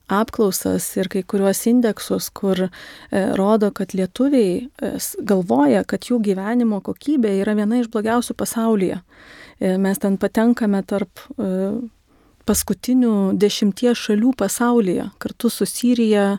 [0.08, 2.70] apklausas ir kai kuriuos indeksus, kur e,
[3.38, 9.02] rodo, kad lietuviai e, galvoja, kad jų gyvenimo kokybė yra viena iš blogiausių pasaulyje.
[9.60, 11.22] E, mes ten patenkame tarp
[12.48, 16.38] paskutinių dešimties šalių pasaulyje, kartu su Sirija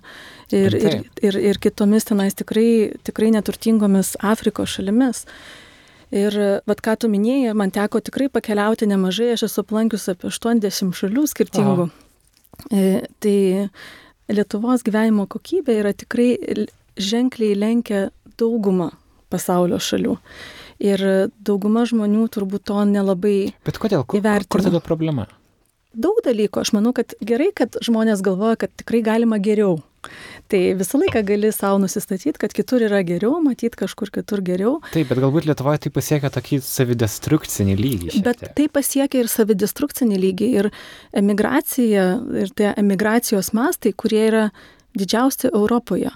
[0.49, 5.27] ir, ir, ir, ir kitomis tenais tikrai, tikrai neturtingomis Afrikos šalimis.
[6.09, 6.33] Ir
[6.65, 11.27] vad ką tu minėjai, man teko tikrai pakeliauti nemažai, aš esu aplankius apie 80 šalių
[11.29, 11.85] skirtingų.
[11.85, 12.08] E,
[12.69, 13.37] tai
[14.29, 16.35] Lietuvos gyvenimo kokybė yra tikrai
[16.99, 18.09] ženkliai lenkia
[18.39, 18.91] daugumą
[19.29, 20.15] pasaulio šalių.
[20.79, 21.03] Ir
[21.43, 23.51] dauguma žmonių turbūt to nelabai.
[23.67, 24.05] Bet kodėl?
[24.07, 24.53] Kur, įvertina.
[24.53, 25.27] kur tada problema?
[25.91, 26.61] Daug dalykų.
[26.61, 29.79] Aš manau, kad gerai, kad žmonės galvoja, kad tikrai galima geriau.
[30.49, 34.79] Tai visą laiką gali savo nusistatyti, kad kitur yra geriau, matyti kažkur kitur geriau.
[34.89, 38.13] Taip, bet galbūt Lietuvoje tai pasiekia tokį savidestrukcinį lygį.
[38.25, 40.49] Bet tai pasiekia ir savidestrukcinį lygį.
[40.63, 40.71] Ir
[41.21, 42.07] emigracija,
[42.41, 44.47] ir tie emigracijos mastai, kurie yra
[44.97, 46.09] didžiausi Europoje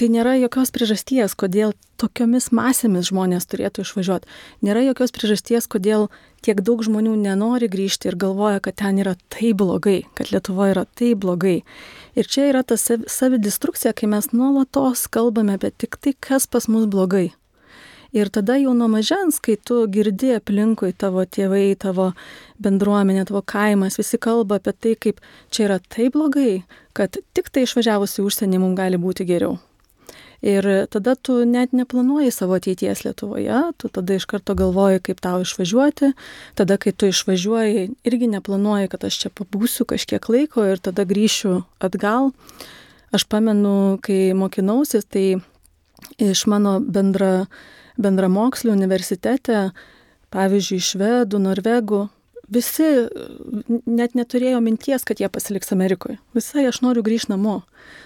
[0.00, 4.30] tai nėra jokios priežasties, kodėl tokiomis masėmis žmonės turėtų išvažiuoti.
[4.64, 6.06] Nėra jokios priežasties, kodėl
[6.40, 10.86] tiek daug žmonių nenori grįžti ir galvoja, kad ten yra taip blogai, kad Lietuva yra
[10.96, 11.58] taip blogai.
[12.16, 16.88] Ir čia yra ta savidestrukcija, kai mes nuolatos kalbame apie tik tai, kas pas mus
[16.88, 17.28] blogai.
[18.16, 22.10] Ir tada jau nuo mažens, kai tu girdi aplinkui tavo tėvai, tavo
[22.58, 25.20] bendruomenė, tavo kaimas, visi kalba apie tai, kaip
[25.52, 26.62] čia yra taip blogai,
[26.96, 29.60] kad tik tai išvažiavus į užsienį mums gali būti geriau.
[30.40, 35.42] Ir tada tu net neplanuoji savo ateities Lietuvoje, tu tada iš karto galvoji, kaip tau
[35.44, 36.14] išvažiuoti,
[36.56, 41.60] tada kai tu išvažiuoji, irgi neplanuoji, kad aš čia pabūsiu kažkiek laiko ir tada grįšiu
[41.84, 42.32] atgal.
[43.12, 45.26] Aš pamenu, kai mokinausi, tai
[46.16, 47.50] iš mano bendra,
[48.00, 49.70] bendramokslių universitete,
[50.32, 52.06] pavyzdžiui, švedų, norvegų,
[52.50, 52.88] visi
[53.86, 56.18] net neturėjo minties, kad jie pasiliks Amerikoje.
[56.34, 57.60] Visai aš noriu grįžti namo.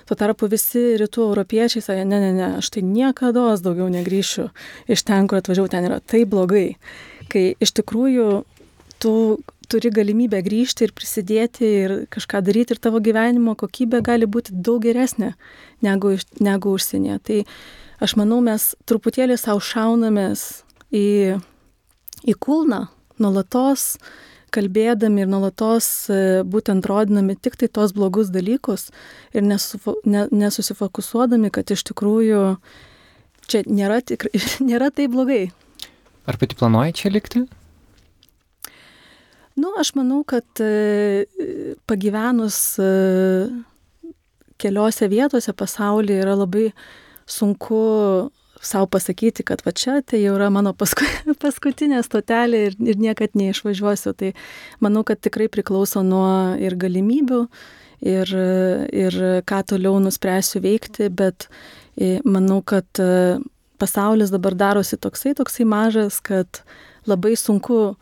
[0.09, 4.51] Tuo tarpu visi rytų europiečiai sakė, ne, ne, ne, aš tai niekada daugiau negryšiu
[4.90, 6.77] iš ten, kur atvažiavau, ten yra taip blogai.
[7.32, 8.28] Kai iš tikrųjų
[9.02, 9.15] tu
[9.69, 14.82] turi galimybę grįžti ir prisidėti ir kažką daryti ir tavo gyvenimo kokybė gali būti daug
[14.85, 15.32] geresnė
[15.85, 17.19] negu, negu užsienyje.
[17.24, 17.39] Tai
[18.05, 21.40] aš manau, mes truputėlį savo šaunamės į,
[22.28, 22.86] į kulną,
[23.23, 23.94] nuolatos
[24.55, 28.89] kalbėdami ir nuolatos e, būtent rodinami tik tai tos blogus dalykus
[29.35, 32.44] ir nesufu, ne, nesusifokusuodami, kad iš tikrųjų
[33.51, 34.32] čia nėra, tikrai,
[34.70, 35.44] nėra taip blogai.
[36.24, 37.44] Ar pati planuoji čia likti?
[39.55, 41.26] Nu, aš manau, kad e,
[41.86, 42.89] pagyvenus e,
[44.59, 46.70] keliose vietose pasaulyje yra labai
[47.31, 47.85] sunku
[48.66, 51.07] savo pasakyti, kad va čia tai jau yra mano pasku,
[51.45, 54.15] paskutinė stotelė ir, ir niekad neišvažiuosiu.
[54.19, 54.35] Tai
[54.85, 56.28] manau, kad tikrai priklauso nuo
[56.61, 57.43] ir galimybių,
[58.05, 58.35] ir,
[58.93, 59.19] ir
[59.49, 61.49] ką toliau nuspręsiu veikti, bet
[61.97, 63.39] e, manau, kad e,
[63.81, 66.62] pasaulis dabar darosi toksai, toksai mažas, kad
[67.09, 67.97] labai sunku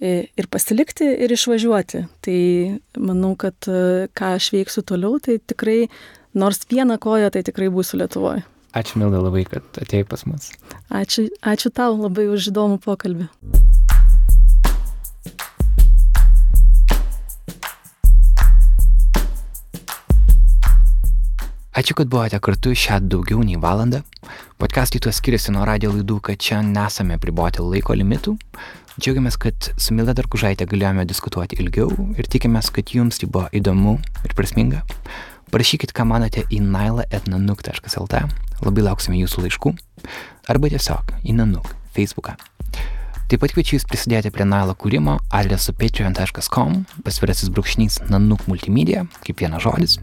[0.00, 2.04] e, ir pasilikti, ir išvažiuoti.
[2.24, 2.38] Tai
[2.98, 5.84] manau, kad ką aš veiksiu toliau, tai tikrai,
[6.34, 8.46] nors vieną koją, tai tikrai būsiu Lietuvoje.
[8.70, 10.52] Ačiū Milda labai, kad atėjai pas mus.
[10.94, 13.26] Ačiū, ačiū tau labai už įdomų pokalbį.
[21.80, 24.04] Ačiū, kad buvote kartu šią daugiau nei valandą.
[24.62, 28.36] Podcastai tuo skiriasi nuo radio laidų, kad čia nesame priboti laiko limitų.
[29.00, 31.90] Džiaugiamės, kad su Milda Darkužaitė galėjome diskutuoti ilgiau
[32.20, 34.84] ir tikimės, kad jums tai buvo įdomu ir prasminga.
[35.50, 38.18] Parašykit, ką manote į naila.nanuk.lt,
[38.62, 39.72] labai lauksime jūsų laiškų,
[40.52, 42.36] arba tiesiog į nanuk Facebooką.
[43.30, 49.42] Taip pat kviečiu jūs prisidėti prie Nailo kūrimo adresu patreon.com, pasvirasis brūkšnys nanuk multimedia, kaip
[49.42, 49.98] vienas žodis.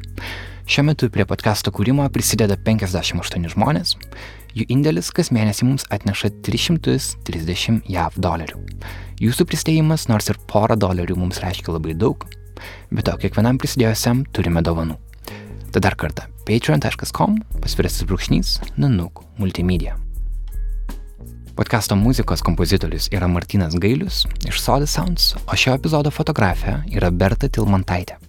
[0.67, 3.95] Šiuo metu prie podkasto kūrimo prisideda 58 žmonės,
[4.51, 8.59] jų indėlis kas mėnesį mums atneša 330 JAV dolerių.
[9.23, 12.27] Jūsų prisidėjimas nors ir porą dolerių mums reiškia labai daug,
[12.91, 14.99] bet to kiekvienam prisidėjusiam turime dovanų.
[15.71, 19.97] Tai dar kartą patreon.com pasvirasis brūkšnys Nanuk multimedia.
[21.57, 27.49] Podkasto muzikos kompozitorius yra Martinas Gailius iš Soda Sounds, o šio epizodo fotografė yra Berta
[27.49, 28.19] Tilmantaitė.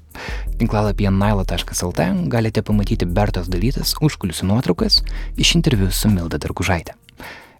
[0.59, 5.03] Tinklalapyje naila.lt galite pamatyti Bertos dalytas užkulisių nuotraukas
[5.37, 6.97] iš interviu su Milda Dargužaitė.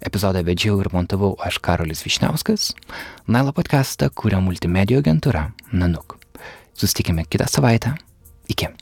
[0.01, 2.73] Epizodą vedžiau ir montavau aš Karolis Višniauskas.
[3.27, 6.19] Naila podcastą kūrė multimedijų agentūra Nanuk.
[6.75, 7.99] Sustikime kitą savaitę.
[8.49, 8.73] Iki.